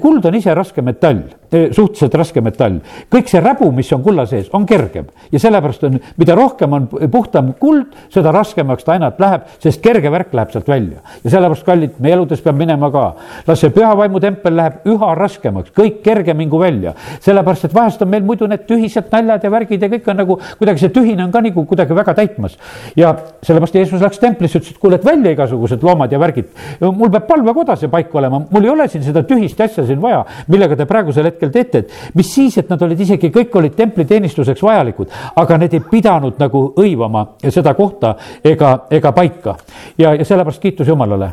kuld 0.02 0.26
on 0.26 0.36
ise 0.36 0.54
raske 0.56 0.82
metall, 0.82 1.24
suhteliselt 1.52 2.16
raske 2.16 2.42
metall. 2.42 2.80
kõik 3.12 3.30
see 3.30 3.42
räbu, 3.42 3.72
mis 3.72 3.92
on 3.94 4.04
kulla 4.04 4.26
sees, 4.26 4.50
on 4.54 4.66
kergem 4.66 5.08
ja 5.32 5.40
sellepärast 5.40 5.84
on, 5.88 6.00
mida 6.18 6.36
rohkem 6.36 6.74
on 6.74 6.88
puhtam 7.12 7.54
kuld, 7.60 7.96
seda 8.14 8.32
raskemaks 8.36 8.84
ta 8.84 8.96
aina 8.96 9.12
läheb, 9.20 9.48
sest 9.64 9.82
kerge 9.84 10.12
värk 10.12 10.34
läheb 10.34 10.52
sealt 10.54 10.68
välja. 10.68 11.02
ja 11.24 11.30
sellepärast, 11.30 11.66
kallid, 11.66 11.98
meie 12.04 12.18
eludes 12.18 12.42
peab 12.44 12.58
minema 12.58 12.92
ka. 12.92 13.06
las 13.48 13.62
see 13.64 13.74
püha 13.74 13.94
vaimu 13.98 14.20
tempel 14.24 14.56
läheb 14.58 14.88
üha 14.88 15.14
raskemaks, 15.18 15.72
kõik 15.76 16.02
kerge 16.04 16.34
mingu 16.34 16.60
välja. 16.60 16.94
sellepärast, 17.20 17.66
et 17.66 17.76
vahest 17.76 18.02
on 18.02 18.12
meil 18.12 18.24
muidu 18.24 18.48
need 18.48 18.66
tühised 18.70 19.12
naljad 19.12 19.44
ja 19.44 19.52
värgid 19.52 19.82
ja 19.82 19.92
kõik 19.92 20.12
on 20.12 20.22
nagu 20.24 20.40
kuidagi 20.60 20.86
see 20.86 20.94
tühine 20.94 21.24
on 21.26 21.32
ka 21.32 21.42
nagu 21.42 21.66
kuidagi 21.66 21.96
väga 21.98 22.14
täitmas. 22.18 22.58
ja 22.96 23.16
sellepärast 23.42 23.76
Jeesus 23.76 24.02
läks 24.02 24.17
templisse, 24.22 24.60
ütles, 24.60 24.76
et 24.76 24.82
kuule, 24.82 25.00
et 25.00 25.06
välja 25.06 25.34
igasugused 25.36 25.84
loomad 25.84 26.12
ja 26.12 26.20
värgid. 26.20 26.50
mul 26.82 27.12
peab 27.14 27.28
palvekoda 27.28 27.76
see 27.76 27.92
paik 27.92 28.16
olema, 28.16 28.42
mul 28.52 28.66
ei 28.66 28.74
ole 28.74 28.88
siin 28.92 29.04
seda 29.06 29.24
tühist 29.28 29.62
asja 29.62 29.86
siin 29.86 30.02
vaja, 30.02 30.24
millega 30.48 30.76
te 30.76 30.86
praegusel 30.90 31.30
hetkel 31.32 31.52
teete, 31.54 31.84
et 31.86 32.18
mis 32.18 32.34
siis, 32.34 32.58
et 32.58 32.70
nad 32.70 32.82
olid 32.82 33.00
isegi, 33.00 33.32
kõik 33.34 33.56
olid 33.56 33.76
templiteenistuseks 33.78 34.64
vajalikud, 34.64 35.14
aga 35.36 35.58
need 35.58 35.78
ei 35.78 35.86
pidanud 35.92 36.38
nagu 36.40 36.64
õivama 36.78 37.26
seda 37.48 37.74
kohta 37.78 38.16
ega, 38.44 38.78
ega 38.92 39.12
paika. 39.12 39.58
ja, 39.98 40.14
ja 40.14 40.26
sellepärast 40.26 40.62
kiitus 40.62 40.88
Jumalale 40.88 41.32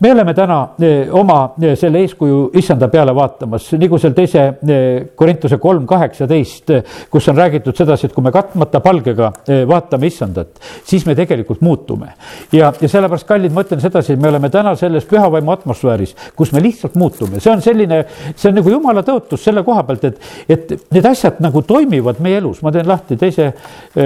me 0.00 0.12
oleme 0.12 0.34
täna 0.34 0.58
eh, 0.82 1.08
oma 1.14 1.38
eh, 1.62 1.74
selle 1.78 2.00
eeskuju 2.04 2.38
issanda 2.58 2.88
peale 2.92 3.14
vaatamas, 3.16 3.68
nagu 3.80 3.98
seal 4.00 4.14
teise 4.16 4.44
eh, 4.44 5.04
Korintuse 5.16 5.58
kolm 5.62 5.86
kaheksateist, 5.88 6.72
kus 7.10 7.28
on 7.30 7.38
räägitud 7.38 7.76
sedasi, 7.76 8.08
et 8.08 8.16
kui 8.16 8.24
me 8.24 8.32
katmata 8.34 8.80
palgega 8.84 9.30
vaatame 9.68 10.08
issandat, 10.10 10.58
siis 10.86 11.04
me 11.06 11.14
tegelikult 11.18 11.62
muutume. 11.64 12.12
ja, 12.52 12.72
ja 12.80 12.88
sellepärast, 12.88 13.28
kallid, 13.28 13.52
ma 13.54 13.64
ütlen 13.66 13.82
sedasi, 13.82 14.14
et 14.14 14.22
me 14.22 14.30
oleme 14.30 14.50
täna 14.52 14.74
selles 14.78 15.06
pühavaimu 15.10 15.54
atmosfääris, 15.54 16.16
kus 16.36 16.52
me 16.52 16.62
lihtsalt 16.64 16.98
muutume, 17.00 17.40
see 17.40 17.52
on 17.52 17.62
selline, 17.64 18.02
see 18.34 18.50
on 18.50 18.58
nagu 18.60 18.74
jumala 18.74 19.04
tõotus 19.06 19.46
selle 19.46 19.64
koha 19.66 19.84
pealt, 19.86 20.08
et, 20.10 20.34
et 20.48 20.74
need 20.94 21.08
asjad 21.08 21.40
nagu 21.44 21.62
toimivad 21.66 22.20
meie 22.24 22.42
elus, 22.42 22.62
ma 22.64 22.74
teen 22.74 22.88
lahti 22.88 23.18
teise 23.20 23.52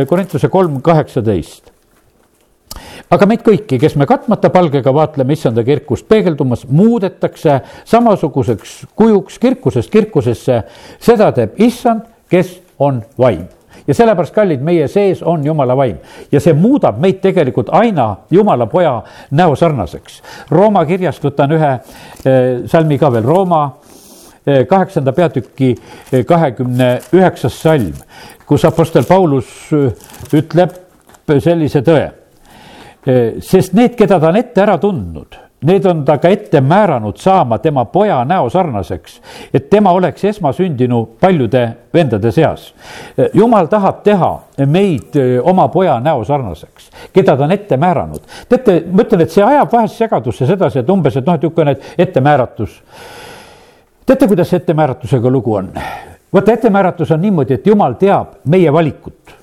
Korintuse 0.09 0.51
kolm 0.53 0.81
kaheksateist 0.85 1.78
aga 3.11 3.27
meid 3.27 3.43
kõiki, 3.47 3.79
kes 3.81 3.97
me 3.97 4.07
katmata 4.09 4.51
palgega 4.55 4.93
vaatleme 4.95 5.37
issanda 5.37 5.65
kirkust 5.65 6.09
peegeldumas, 6.09 6.67
muudetakse 6.69 7.61
samasuguseks 7.89 8.81
kujuks 8.97 9.39
kirkusest 9.39 9.91
kirkusesse. 9.91 10.63
seda 11.01 11.33
teeb 11.33 11.61
issand, 11.61 12.03
kes 12.29 12.59
on 12.79 13.03
vaim 13.19 13.47
ja 13.89 13.95
sellepärast, 13.95 14.35
kallid, 14.35 14.63
meie 14.65 14.89
sees 14.89 15.23
on 15.23 15.45
jumala 15.47 15.77
vaim 15.77 15.97
ja 16.33 16.41
see 16.41 16.53
muudab 16.57 17.01
meid 17.01 17.23
tegelikult 17.25 17.71
aina 17.73 18.09
jumala 18.31 18.67
poja 18.67 19.03
näo 19.31 19.57
sarnaseks. 19.57 20.23
Rooma 20.51 20.85
kirjast 20.87 21.25
võtan 21.25 21.55
ühe 21.57 21.73
eh, 21.73 22.67
salmi 22.69 22.99
ka 23.01 23.13
veel, 23.13 23.25
Rooma 23.25 23.63
eh, 24.45 24.67
kaheksanda 24.69 25.13
peatüki 25.17 25.73
eh, 25.73 26.25
kahekümne 26.29 26.91
üheksas 27.17 27.57
salm, 27.63 27.97
kus 28.47 28.69
Apostel 28.69 29.09
Paulus 29.09 29.73
ütleb 30.37 30.77
sellise 31.41 31.85
tõe 31.85 32.18
sest 33.41 33.73
need, 33.73 33.95
keda 33.97 34.19
ta 34.21 34.29
on 34.29 34.37
ette 34.37 34.63
ära 34.63 34.79
tundnud, 34.79 35.37
need 35.69 35.87
on 35.87 36.05
ta 36.07 36.19
ka 36.23 36.31
ette 36.31 36.61
määranud 36.61 37.19
saama 37.19 37.59
tema 37.59 37.85
poja 37.85 38.21
näo 38.25 38.51
sarnaseks, 38.51 39.21
et 39.55 39.71
tema 39.71 39.93
oleks 39.93 40.25
esmasündinu 40.25 41.05
paljude 41.21 41.65
vendade 41.95 42.33
seas. 42.33 42.75
jumal 43.35 43.67
tahab 43.67 44.03
teha 44.05 44.33
meid 44.67 45.19
oma 45.43 45.69
poja 45.69 46.01
näo 46.01 46.25
sarnaseks, 46.25 46.91
keda 47.13 47.37
ta 47.37 47.45
on 47.45 47.53
ette 47.53 47.77
määranud. 47.77 48.21
teate, 48.49 48.83
ma 48.91 49.03
ütlen, 49.03 49.23
et 49.23 49.31
see 49.31 49.45
ajab 49.45 49.73
vahest 49.73 49.97
segadusse 49.97 50.47
sedasi, 50.47 50.79
et 50.79 50.91
umbes, 50.91 51.17
et 51.17 51.27
noh, 51.27 51.35
et 51.35 51.43
niisugune 51.43 51.77
ettemääratus. 51.99 52.83
teate, 54.07 54.27
kuidas 54.27 54.53
ettemääratusega 54.53 55.31
lugu 55.31 55.55
on? 55.55 55.73
vaata, 56.33 56.53
ettemääratus 56.53 57.11
on 57.11 57.21
niimoodi, 57.21 57.55
et 57.55 57.67
jumal 57.67 57.95
teab 57.95 58.39
meie 58.45 58.73
valikut 58.73 59.37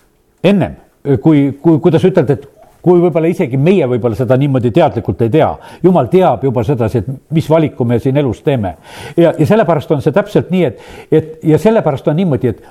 ennem 0.43 0.85
kui, 1.21 1.51
kui, 1.61 1.79
kuidas 1.79 2.03
ütelda, 2.07 2.33
et 2.33 2.47
kui 2.85 3.01
võib-olla 3.01 3.31
isegi 3.31 3.57
meie 3.57 3.87
võib-olla 3.89 4.17
seda 4.17 4.37
niimoodi 4.37 4.71
teadlikult 4.75 5.25
ei 5.25 5.33
tea. 5.33 5.49
jumal 5.83 6.09
teab 6.11 6.43
juba 6.45 6.63
sedasi, 6.63 7.01
et 7.01 7.11
mis 7.33 7.49
valiku 7.49 7.85
me 7.85 7.99
siin 7.99 8.17
elus 8.21 8.43
teeme. 8.45 8.75
ja, 9.17 9.33
ja 9.37 9.45
sellepärast 9.45 9.91
on 9.91 10.01
see 10.05 10.13
täpselt 10.13 10.51
nii, 10.53 10.65
et, 10.65 10.81
et 11.11 11.37
ja 11.53 11.57
sellepärast 11.61 12.07
on 12.11 12.19
niimoodi, 12.21 12.53
et 12.53 12.65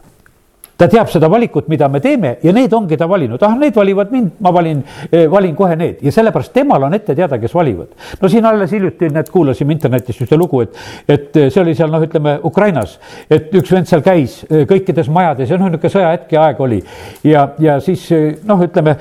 ta 0.78 0.88
teab 0.90 1.10
seda 1.10 1.28
valikut, 1.30 1.68
mida 1.70 1.88
me 1.88 2.00
teeme 2.02 2.36
ja 2.42 2.52
need 2.54 2.72
ongi 2.74 2.98
ta 2.98 3.06
valinud, 3.10 3.42
ah, 3.46 3.54
need 3.58 3.76
valivad 3.78 4.10
mind, 4.14 4.32
ma 4.42 4.50
valin, 4.54 4.82
eh, 5.10 5.26
valin 5.30 5.54
kohe 5.56 5.76
need 5.78 6.02
ja 6.02 6.12
sellepärast 6.14 6.52
temal 6.54 6.82
on 6.86 6.94
ette 6.94 7.14
teada, 7.14 7.38
kes 7.38 7.54
valivad. 7.54 7.94
no 8.20 8.28
siin 8.28 8.46
alles 8.46 8.74
hiljuti, 8.74 9.10
näed, 9.14 9.30
kuulasime 9.34 9.74
internetist 9.74 10.26
ühte 10.26 10.38
lugu, 10.38 10.64
et, 10.66 10.78
et 11.08 11.40
see 11.46 11.62
oli 11.62 11.74
seal 11.78 11.90
noh, 11.94 12.02
ütleme 12.02 12.38
Ukrainas, 12.44 12.98
et 13.30 13.54
üks 13.54 13.70
vend 13.74 13.90
seal 13.90 14.02
käis 14.02 14.42
eh, 14.50 14.62
kõikides 14.70 15.10
majades 15.10 15.50
ja 15.50 15.58
noh, 15.58 15.70
niisugune 15.70 15.94
sõjahetk 15.94 16.34
ja 16.34 16.46
aeg 16.48 16.62
oli 16.66 16.82
ja, 17.26 17.48
ja 17.62 17.78
siis 17.82 18.06
eh, 18.14 18.30
noh, 18.46 18.62
ütleme 18.66 18.98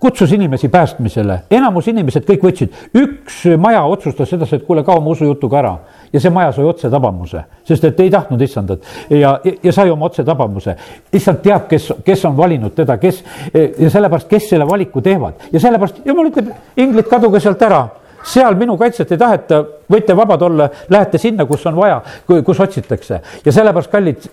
kutsus 0.00 0.32
inimesi 0.32 0.68
päästmisele, 0.68 1.38
enamus 1.50 1.88
inimesed 1.92 2.24
kõik 2.24 2.44
võtsid, 2.46 2.76
üks 2.96 3.42
maja 3.60 3.82
otsustas 3.84 4.30
sedasi, 4.32 4.56
et 4.56 4.64
kuule, 4.64 4.84
kao 4.84 4.96
oma 4.98 5.12
usujutuga 5.12 5.58
ära. 5.60 5.72
Ja 6.12 6.20
see 6.20 6.32
maja 6.34 6.50
sai 6.56 6.64
otsetabamuse, 6.66 7.42
sest 7.68 7.84
et 7.86 8.00
ei 8.00 8.10
tahtnud 8.10 8.40
issandat 8.42 8.86
ja, 9.12 9.36
ja 9.62 9.72
sai 9.72 9.90
oma 9.92 10.08
otsetabamuse. 10.08 10.74
issand 11.12 11.42
teab, 11.44 11.68
kes, 11.68 11.92
kes 12.04 12.24
on 12.24 12.36
valinud 12.36 12.74
teda, 12.74 12.96
kes 12.98 13.22
ja 13.54 13.90
sellepärast, 13.90 14.28
kes 14.28 14.48
selle 14.48 14.66
valiku 14.66 15.00
teevad. 15.04 15.46
Ja 15.52 15.60
sellepärast 15.60 16.00
jumal 16.04 16.32
ütleb, 16.32 16.50
inglid, 16.76 17.06
kaduge 17.10 17.40
sealt 17.40 17.62
ära. 17.62 17.84
Seal 18.26 18.56
minu 18.56 18.74
kaitset 18.76 19.12
ei 19.14 19.20
taheta, 19.20 19.62
võite 19.88 20.16
vabad 20.16 20.42
olla, 20.44 20.66
lähete 20.92 21.18
sinna, 21.18 21.46
kus 21.48 21.62
on 21.70 21.76
vaja, 21.76 22.02
kus 22.26 22.60
otsitakse. 22.60 23.20
Ja 23.44 23.52
sellepärast, 23.52 23.92
kallid 23.92 24.26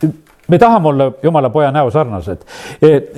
me 0.48 0.58
tahame 0.58 0.88
olla 0.88 1.12
jumala 1.24 1.50
poja 1.50 1.72
näo 1.72 1.92
sarnased. 1.92 2.38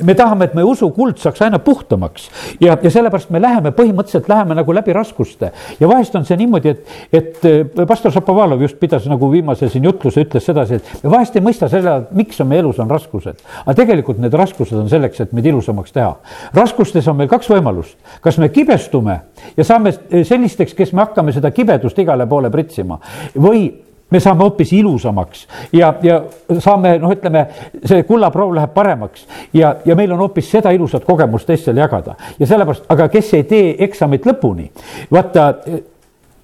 me 0.04 0.16
tahame, 0.16 0.46
et 0.46 0.54
meie 0.54 0.66
usukuld 0.66 1.18
saaks 1.18 1.42
aina 1.42 1.60
puhtamaks 1.60 2.30
ja, 2.62 2.78
ja 2.82 2.92
sellepärast 2.92 3.30
me 3.30 3.42
läheme, 3.42 3.72
põhimõtteliselt 3.76 4.30
läheme 4.30 4.56
nagu 4.56 4.74
läbi 4.74 4.94
raskuste. 4.94 5.52
ja 5.80 5.88
vahest 5.88 6.16
on 6.16 6.26
see 6.26 6.38
niimoodi, 6.38 6.70
et, 6.70 6.86
et 7.14 7.46
eh, 7.46 7.86
pastor 7.88 8.12
Šapovalov 8.12 8.62
just 8.62 8.80
pidas 8.80 9.06
nagu 9.10 9.32
viimase 9.32 9.70
siin 9.70 9.86
jutluse, 9.86 10.26
ütles 10.26 10.46
sedasi, 10.46 10.80
et 10.80 11.04
vahest 11.04 11.36
ei 11.36 11.46
mõista 11.46 11.70
selle, 11.70 11.96
miks 12.12 12.40
on 12.42 12.50
meie 12.50 12.64
elus 12.64 12.80
on 12.80 12.90
raskused. 12.90 13.44
aga 13.66 13.78
tegelikult 13.82 14.20
need 14.20 14.34
raskused 14.34 14.78
on 14.78 14.90
selleks, 14.90 15.22
et 15.22 15.34
meid 15.34 15.50
ilusamaks 15.52 15.94
teha. 15.96 16.16
raskustes 16.58 17.08
on 17.08 17.20
meil 17.20 17.30
kaks 17.30 17.52
võimalust, 17.52 17.98
kas 18.22 18.38
me 18.38 18.50
kibestume 18.54 19.20
ja 19.58 19.68
saame 19.68 19.94
sellisteks, 20.24 20.74
kes 20.74 20.94
me 20.94 21.06
hakkame 21.06 21.36
seda 21.36 21.52
kibedust 21.52 22.00
igale 22.00 22.28
poole 22.30 22.50
pritsima 22.54 23.00
või 23.38 23.70
me 24.10 24.20
saame 24.20 24.44
hoopis 24.44 24.74
ilusamaks 24.74 25.46
ja, 25.74 25.94
ja 26.04 26.22
saame, 26.60 26.96
noh, 27.02 27.14
ütleme, 27.14 27.46
see 27.86 28.04
kullaproov 28.08 28.56
läheb 28.58 28.74
paremaks 28.74 29.28
ja, 29.54 29.76
ja 29.86 29.96
meil 29.96 30.12
on 30.16 30.24
hoopis 30.26 30.50
seda 30.52 30.74
ilusat 30.76 31.06
kogemust 31.06 31.48
teistele 31.50 31.82
jagada. 31.82 32.16
Ja 32.40 32.48
sellepärast, 32.48 32.90
aga 32.90 33.10
kes 33.14 33.34
ei 33.38 33.46
tee 33.50 33.76
eksamit 33.86 34.26
lõpuni, 34.30 34.70
vaata 35.12 35.54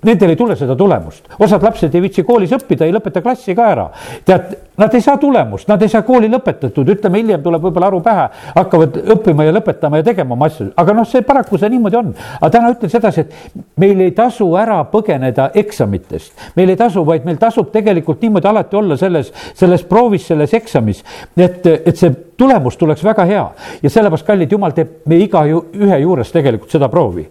nendel 0.06 0.34
ei 0.34 0.40
tule 0.40 0.56
seda 0.56 0.76
tulemust. 0.76 1.28
osad 1.40 1.64
lapsed 1.64 1.96
ei 1.96 2.02
viitsi 2.02 2.24
koolis 2.24 2.54
õppida, 2.56 2.86
ei 2.86 2.94
lõpeta 2.94 3.22
klassi 3.26 3.56
ka 3.56 3.68
ära. 3.72 3.86
tead, 4.26 4.56
nad 4.78 4.94
ei 4.94 5.02
saa 5.02 5.18
tulemust, 5.18 5.68
nad 5.68 5.82
ei 5.82 5.90
saa 5.92 6.04
kooli 6.08 6.30
lõpetatud, 6.32 6.90
ütleme 6.96 7.22
hiljem 7.22 7.44
tuleb 7.44 7.64
võib-olla 7.64 7.90
aru 7.92 8.02
pähe, 8.06 8.28
hakkavad 8.56 9.00
õppima 9.16 9.48
ja 9.48 9.56
lõpetama 9.56 10.02
ja 10.02 10.08
tegema 10.10 10.36
oma 10.36 10.50
asju, 10.52 10.70
aga 10.78 10.96
noh, 10.98 11.08
see 11.10 11.24
paraku 11.26 11.60
see 11.62 11.72
niimoodi 11.74 12.00
on. 12.02 12.14
aga 12.40 12.52
täna 12.58 12.72
ütlen 12.76 12.92
sedasi, 12.92 13.26
et 13.26 13.66
meil 13.82 14.06
ei 14.06 14.14
tasu 14.16 14.50
ära 14.60 14.82
põgeneda 14.92 15.50
eksamitest, 15.54 16.52
meil 16.56 16.74
ei 16.74 16.80
tasu, 16.80 17.06
vaid 17.08 17.26
meil 17.26 17.40
tasub 17.42 17.72
tegelikult 17.74 18.22
niimoodi 18.22 18.52
alati 18.52 18.80
olla 18.82 18.98
selles, 18.98 19.34
selles 19.54 19.84
proovis, 19.88 20.28
selles 20.28 20.54
eksamis, 20.54 21.04
et, 21.38 21.66
et 21.66 21.96
see 21.96 22.12
tulemus 22.38 22.78
tuleks 22.78 23.04
väga 23.04 23.26
hea 23.26 23.44
ja 23.84 23.90
sellepärast, 23.90 24.26
kallid, 24.28 24.52
jumal 24.52 24.74
teeb 24.76 25.06
me 25.10 25.20
iga 25.24 25.46
ju, 25.50 25.62
ühe 25.76 26.00
juures 26.04 26.32
tegelikult 26.34 26.72
seda 26.72 26.90
proovi. 26.92 27.28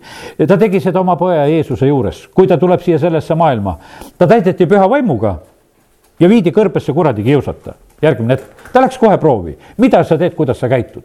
ta 0.49 0.57
tegi 0.61 0.81
seda 0.81 1.01
oma 1.01 1.17
poja 1.17 1.47
Jeesuse 1.51 1.89
juures, 1.89 2.27
kui 2.35 2.47
ta 2.47 2.59
tuleb 2.59 2.83
siia 2.83 2.99
sellesse 2.99 3.35
maailma, 3.35 3.77
ta 4.19 4.27
täideti 4.27 4.67
püha 4.67 4.89
vaimuga 4.91 5.37
ja 6.21 6.29
viidi 6.29 6.53
kõrbesse 6.55 6.95
kuradi 6.95 7.23
kiusata. 7.23 7.75
järgmine 8.03 8.37
hetk, 8.37 8.73
ta 8.73 8.81
läks 8.81 8.99
kohe 8.99 9.19
proovi, 9.19 9.57
mida 9.79 10.03
sa 10.05 10.19
teed, 10.19 10.35
kuidas 10.35 10.59
sa 10.61 10.69
käitud. 10.69 11.05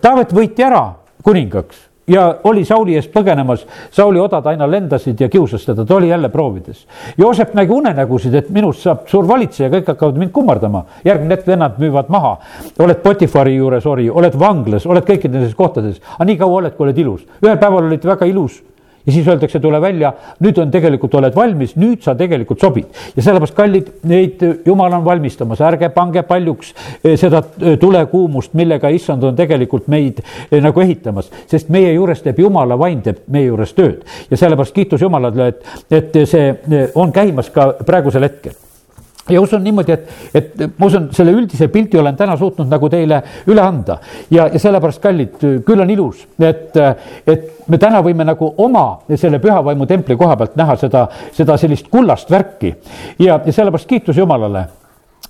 Taavet 0.00 0.32
võiti 0.32 0.64
ära 0.64 0.94
kuningaks 1.22 1.76
ja 2.06 2.24
oli 2.44 2.64
Sauli 2.64 2.96
eest 2.98 3.12
põgenemas, 3.12 3.64
Sauli 3.90 4.20
odad 4.20 4.46
aina 4.46 4.66
lendasid 4.70 5.20
ja 5.20 5.28
kiusas 5.28 5.64
teda, 5.64 5.84
ta 5.84 5.96
oli 5.96 6.08
jälle 6.08 6.28
proovides. 6.28 6.86
Joosep 7.18 7.54
nägi 7.54 7.72
unenägusid, 7.72 8.34
et 8.34 8.50
minust 8.50 8.84
saab 8.84 9.08
suur 9.08 9.28
valitseja, 9.28 9.70
kõik 9.72 9.88
hakkavad 9.94 10.20
mind 10.20 10.32
kummardama. 10.32 10.84
järgmine 11.04 11.36
hetk 11.36 11.46
vennad 11.46 11.78
müüvad 11.78 12.08
maha, 12.08 12.36
oled 12.78 13.02
Potifari 13.02 13.56
juures 13.56 13.86
ori, 13.86 14.10
oled 14.10 14.38
vanglas, 14.38 14.86
oled 14.86 15.04
kõikides 15.04 15.32
nendes 15.32 15.54
kohtades, 15.54 16.00
aga 16.14 16.24
nii 16.24 16.38
kaua 16.38 16.60
oled, 16.60 16.76
kui 16.76 16.88
oled 16.88 16.98
ilus. 16.98 17.26
ühel 17.42 17.58
päeval 17.58 17.88
olid 17.88 18.04
väga 18.04 18.26
ilus 18.26 18.62
ja 19.06 19.12
siis 19.12 19.28
öeldakse, 19.28 19.60
tule 19.60 19.80
välja, 19.80 20.12
nüüd 20.40 20.58
on 20.60 20.70
tegelikult, 20.72 21.14
oled 21.18 21.36
valmis, 21.36 21.74
nüüd 21.76 22.02
sa 22.04 22.14
tegelikult 22.18 22.60
sobid. 22.60 22.86
ja 23.16 23.22
sellepärast, 23.22 23.54
kallid, 23.56 23.90
neid 24.08 24.42
jumal 24.66 24.92
on 24.96 25.04
valmistamas, 25.04 25.60
ärge 25.60 25.90
pange 25.94 26.22
paljuks 26.22 26.74
eh, 27.04 27.16
seda 27.20 27.42
eh, 27.60 27.78
tulekuumust, 27.80 28.54
millega 28.54 28.88
issand 28.94 29.24
on 29.24 29.36
tegelikult 29.36 29.88
meid 29.92 30.22
eh, 30.24 30.60
nagu 30.62 30.80
ehitamas, 30.80 31.30
sest 31.50 31.68
meie 31.74 31.92
juures 31.92 32.22
teeb 32.24 32.40
jumala 32.40 32.78
vaim, 32.80 33.02
teeb 33.04 33.24
meie 33.28 33.50
juures 33.50 33.76
tööd. 33.76 34.04
ja 34.30 34.36
sellepärast 34.40 34.74
kiitus 34.74 35.02
Jumalale, 35.04 35.48
et, 35.52 35.64
et 35.90 36.20
see 36.28 36.52
on 36.94 37.12
käimas 37.12 37.50
ka 37.52 37.74
praegusel 37.84 38.24
hetkel 38.24 38.63
ja 39.28 39.40
usun 39.40 39.62
niimoodi, 39.64 39.92
et, 39.92 40.08
et 40.34 40.78
ma 40.78 40.86
usun, 40.86 41.08
selle 41.16 41.32
üldise 41.32 41.68
pildi 41.72 41.98
olen 42.00 42.16
täna 42.16 42.36
suutnud 42.36 42.68
nagu 42.70 42.90
teile 42.92 43.22
üle 43.48 43.62
anda. 43.64 43.98
Ja, 44.30 44.46
ja 44.52 44.60
sellepärast, 44.60 45.00
kallid, 45.02 45.38
küll 45.66 45.80
on 45.80 45.90
ilus, 45.90 46.26
et, 46.44 46.76
et 47.26 47.68
me 47.72 47.80
täna 47.80 48.02
võime 48.04 48.26
nagu 48.28 48.52
oma 48.64 48.86
selle 49.16 49.40
pühavaimu 49.42 49.88
templi 49.88 50.16
koha 50.20 50.36
pealt 50.36 50.56
näha 50.60 50.76
seda, 50.80 51.06
seda 51.32 51.58
sellist 51.60 51.88
kullast 51.92 52.30
värki. 52.30 52.74
Ja, 53.18 53.40
ja 53.40 53.52
sellepärast 53.52 53.88
kiitus 53.88 54.20
Jumalale 54.20 54.66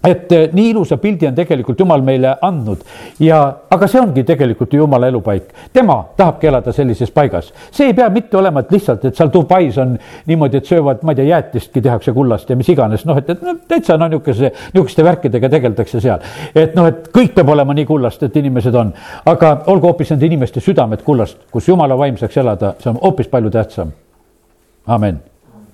et 0.04 0.33
eh, 0.33 0.48
nii 0.52 0.70
ilusa 0.70 0.96
pildi 1.00 1.26
on 1.28 1.35
tegelikult 1.35 1.80
Jumal 1.80 2.02
meile 2.04 2.35
andnud 2.42 2.83
ja, 3.22 3.40
aga 3.70 3.88
see 3.88 4.00
ongi 4.00 4.24
tegelikult 4.26 4.72
ju 4.72 4.83
Jumala 4.83 5.09
elupaik. 5.09 5.48
tema 5.72 5.96
tahabki 6.16 6.46
elada 6.46 6.72
sellises 6.72 7.11
paigas. 7.11 7.52
see 7.70 7.87
ei 7.87 7.94
pea 7.94 8.09
mitte 8.11 8.37
olema, 8.37 8.61
et 8.61 8.72
lihtsalt, 8.72 9.04
et 9.04 9.16
seal 9.16 9.33
Dubais 9.33 9.78
on 9.78 9.96
niimoodi, 10.26 10.61
et 10.61 10.66
söövad, 10.66 11.02
ma 11.02 11.12
ei 11.12 11.20
tea, 11.20 11.28
jäätistki 11.33 11.83
tehakse 11.83 12.12
kullast 12.12 12.50
ja 12.50 12.57
mis 12.57 12.68
iganes, 12.68 13.04
noh, 13.09 13.18
et, 13.18 13.30
et 13.30 13.42
noh, 13.42 13.61
täitsa 13.68 13.98
no 13.98 14.09
niisuguse, 14.09 14.52
niisuguste 14.74 15.04
värkidega 15.04 15.48
tegeldakse 15.57 16.00
seal. 16.00 16.24
et 16.54 16.74
noh, 16.76 16.88
et 16.90 17.09
kõik 17.14 17.35
peab 17.35 17.54
olema 17.57 17.74
nii 17.74 17.87
kullast, 17.88 18.22
et 18.22 18.37
inimesed 18.37 18.74
on, 18.74 18.92
aga 19.26 19.57
olgu 19.72 19.92
hoopis 19.92 20.14
nende 20.14 20.26
inimeste 20.26 20.61
südamed 20.64 21.04
kullast, 21.04 21.46
kus 21.52 21.68
Jumala 21.68 21.98
vaim 21.98 22.18
saaks 22.20 22.42
elada, 22.42 22.74
see 22.80 22.92
on 22.92 23.00
hoopis 23.02 23.30
palju 23.33 23.50
tähtsam. 23.54 23.92
amin 24.87 25.22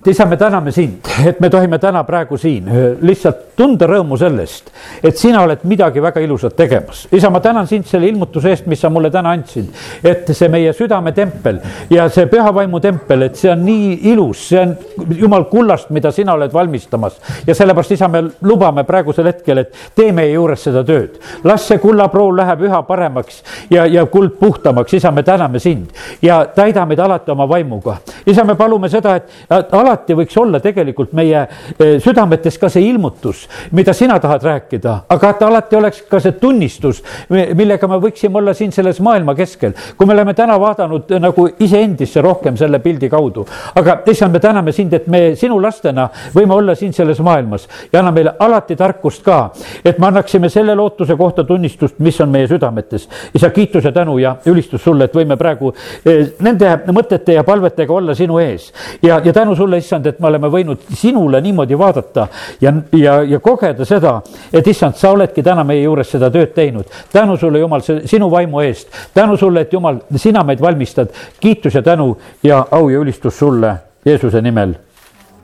isa, 0.05 0.25
me 0.25 0.37
täname 0.37 0.71
sind, 0.71 1.05
et 1.25 1.39
me 1.39 1.49
tohime 1.49 1.77
täna 1.79 2.01
praegu 2.03 2.37
siin 2.37 2.65
lihtsalt 3.05 3.51
tunda 3.57 3.85
rõõmu 3.85 4.17
sellest, 4.17 4.71
et 5.03 5.17
sina 5.17 5.43
oled 5.45 5.61
midagi 5.69 6.01
väga 6.01 6.23
ilusat 6.25 6.55
tegemas. 6.57 7.03
isa, 7.11 7.29
ma 7.29 7.39
tänan 7.39 7.67
sind 7.67 7.85
selle 7.85 8.07
ilmutuse 8.09 8.49
eest, 8.49 8.65
mis 8.65 8.81
sa 8.81 8.89
mulle 8.89 9.11
täna 9.13 9.29
andsid, 9.35 9.67
et 10.03 10.31
see 10.33 10.49
meie 10.49 10.73
südametempel 10.73 11.59
ja 11.89 12.07
see 12.09 12.25
püha 12.31 12.53
vaimu 12.53 12.79
tempel, 12.81 13.27
et 13.27 13.37
see 13.37 13.51
on 13.51 13.61
nii 13.65 13.99
ilus, 14.11 14.47
see 14.49 14.63
on 14.63 14.73
jumal 15.19 15.45
kullast, 15.51 15.91
mida 15.93 16.11
sina 16.11 16.33
oled 16.33 16.53
valmistamas. 16.53 17.19
ja 17.47 17.55
sellepärast, 17.55 17.91
isa, 17.91 18.07
me 18.07 18.23
lubame 18.41 18.83
praegusel 18.83 19.29
hetkel, 19.29 19.61
et 19.61 19.75
tee 19.95 20.11
meie 20.11 20.33
juures 20.33 20.63
seda 20.63 20.83
tööd. 20.83 21.21
las 21.43 21.67
see 21.67 21.77
kullapruul 21.77 22.41
läheb 22.41 22.65
üha 22.65 22.81
paremaks 22.89 23.43
ja, 23.69 23.85
ja 23.85 24.05
kuld 24.05 24.33
puhtamaks, 24.39 24.97
isa, 24.97 25.11
me 25.11 25.23
täname 25.23 25.59
sind 25.59 25.93
ja 26.21 26.41
täida 26.45 26.85
meid 26.89 26.99
alati 26.99 27.31
oma 27.31 27.45
vaimuga. 27.49 27.99
isa, 28.25 28.43
me 28.43 28.55
palume 28.55 28.89
seda, 28.89 29.15
et 29.21 29.29
alati 29.51 29.90
võiks 30.17 30.37
olla 30.37 30.59
tegelikult 30.59 31.13
meie 31.17 31.41
eh, 31.41 31.97
südametes 32.03 32.57
ka 32.61 32.69
see 32.69 32.87
ilmutus, 32.89 33.47
mida 33.71 33.93
sina 33.93 34.19
tahad 34.19 34.43
rääkida, 34.43 34.95
aga 35.09 35.29
et 35.29 35.41
alati 35.45 35.75
oleks 35.75 36.01
ka 36.09 36.19
see 36.19 36.37
tunnistus, 36.39 37.01
millega 37.29 37.87
me 37.87 37.99
võiksime 38.01 38.39
olla 38.41 38.53
siin 38.57 38.71
selles 38.71 38.99
maailma 39.03 39.35
keskel. 39.35 39.73
kui 39.97 40.07
me 40.07 40.13
oleme 40.13 40.33
täna 40.33 40.59
vaadanud 40.59 41.11
nagu 41.19 41.47
iseendisse 41.59 42.21
rohkem 42.21 42.57
selle 42.57 42.79
pildi 42.79 43.09
kaudu, 43.09 43.45
aga 43.75 44.01
issand, 44.11 44.33
me 44.33 44.39
täname 44.39 44.71
sind, 44.71 44.93
et 44.93 45.07
me 45.07 45.35
sinu 45.35 45.59
lastena 45.61 46.09
võime 46.35 46.53
olla 46.53 46.75
siin 46.75 46.93
selles 46.93 47.19
maailmas 47.19 47.67
ja 47.91 47.99
anna 47.99 48.11
meile 48.11 48.35
alati 48.39 48.75
tarkust 48.75 49.23
ka, 49.25 49.39
et 49.85 49.99
me 49.99 50.07
annaksime 50.07 50.49
selle 50.49 50.75
lootuse 50.75 51.15
kohta 51.17 51.43
tunnistust, 51.43 51.99
mis 51.99 52.19
on 52.21 52.29
meie 52.29 52.47
südametes. 52.47 53.07
isa, 53.33 53.49
kiitus 53.49 53.83
ja 53.83 53.91
tänu 53.91 54.17
ja 54.17 54.35
ülistus 54.45 54.83
sulle, 54.83 55.05
et 55.05 55.15
võime 55.15 55.37
praegu 55.37 55.73
eh, 56.05 56.33
nende 56.39 56.77
mõtete 56.91 57.35
ja 57.35 57.43
palvetega 57.43 57.93
olla 57.93 58.15
sinu 58.15 58.39
ees 58.39 58.71
ja, 59.03 59.21
ja 59.23 59.33
tänu 59.33 59.55
sulle, 59.55 59.80
issand, 59.81 60.05
et 60.07 60.19
me 60.19 60.29
oleme 60.29 60.49
võinud 60.51 60.85
sinule 60.97 61.41
niimoodi 61.41 61.77
vaadata 61.77 62.27
ja, 62.61 62.73
ja, 62.97 63.17
ja 63.27 63.39
kogeda 63.43 63.85
seda, 63.87 64.17
et 64.53 64.67
issand, 64.67 64.97
sa 64.99 65.11
oledki 65.15 65.43
täna 65.45 65.65
meie 65.67 65.83
juures 65.83 66.13
seda 66.15 66.31
tööd 66.33 66.53
teinud. 66.55 66.85
tänu 67.11 67.37
sulle, 67.37 67.59
Jumal, 67.59 67.83
sinu 67.85 68.29
vaimu 68.31 68.61
eest. 68.65 68.93
tänu 69.13 69.37
sulle, 69.37 69.65
et 69.65 69.73
Jumal, 69.73 69.99
sina 70.15 70.43
meid 70.43 70.61
valmistad. 70.61 71.09
kiitus 71.39 71.75
ja 71.75 71.81
tänu 71.81 72.17
ja 72.43 72.65
au 72.71 72.89
ja 72.89 72.99
ülistus 72.99 73.39
sulle 73.39 73.75
Jeesuse 74.05 74.41
nimel. 74.41 74.75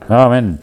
amin 0.08 0.58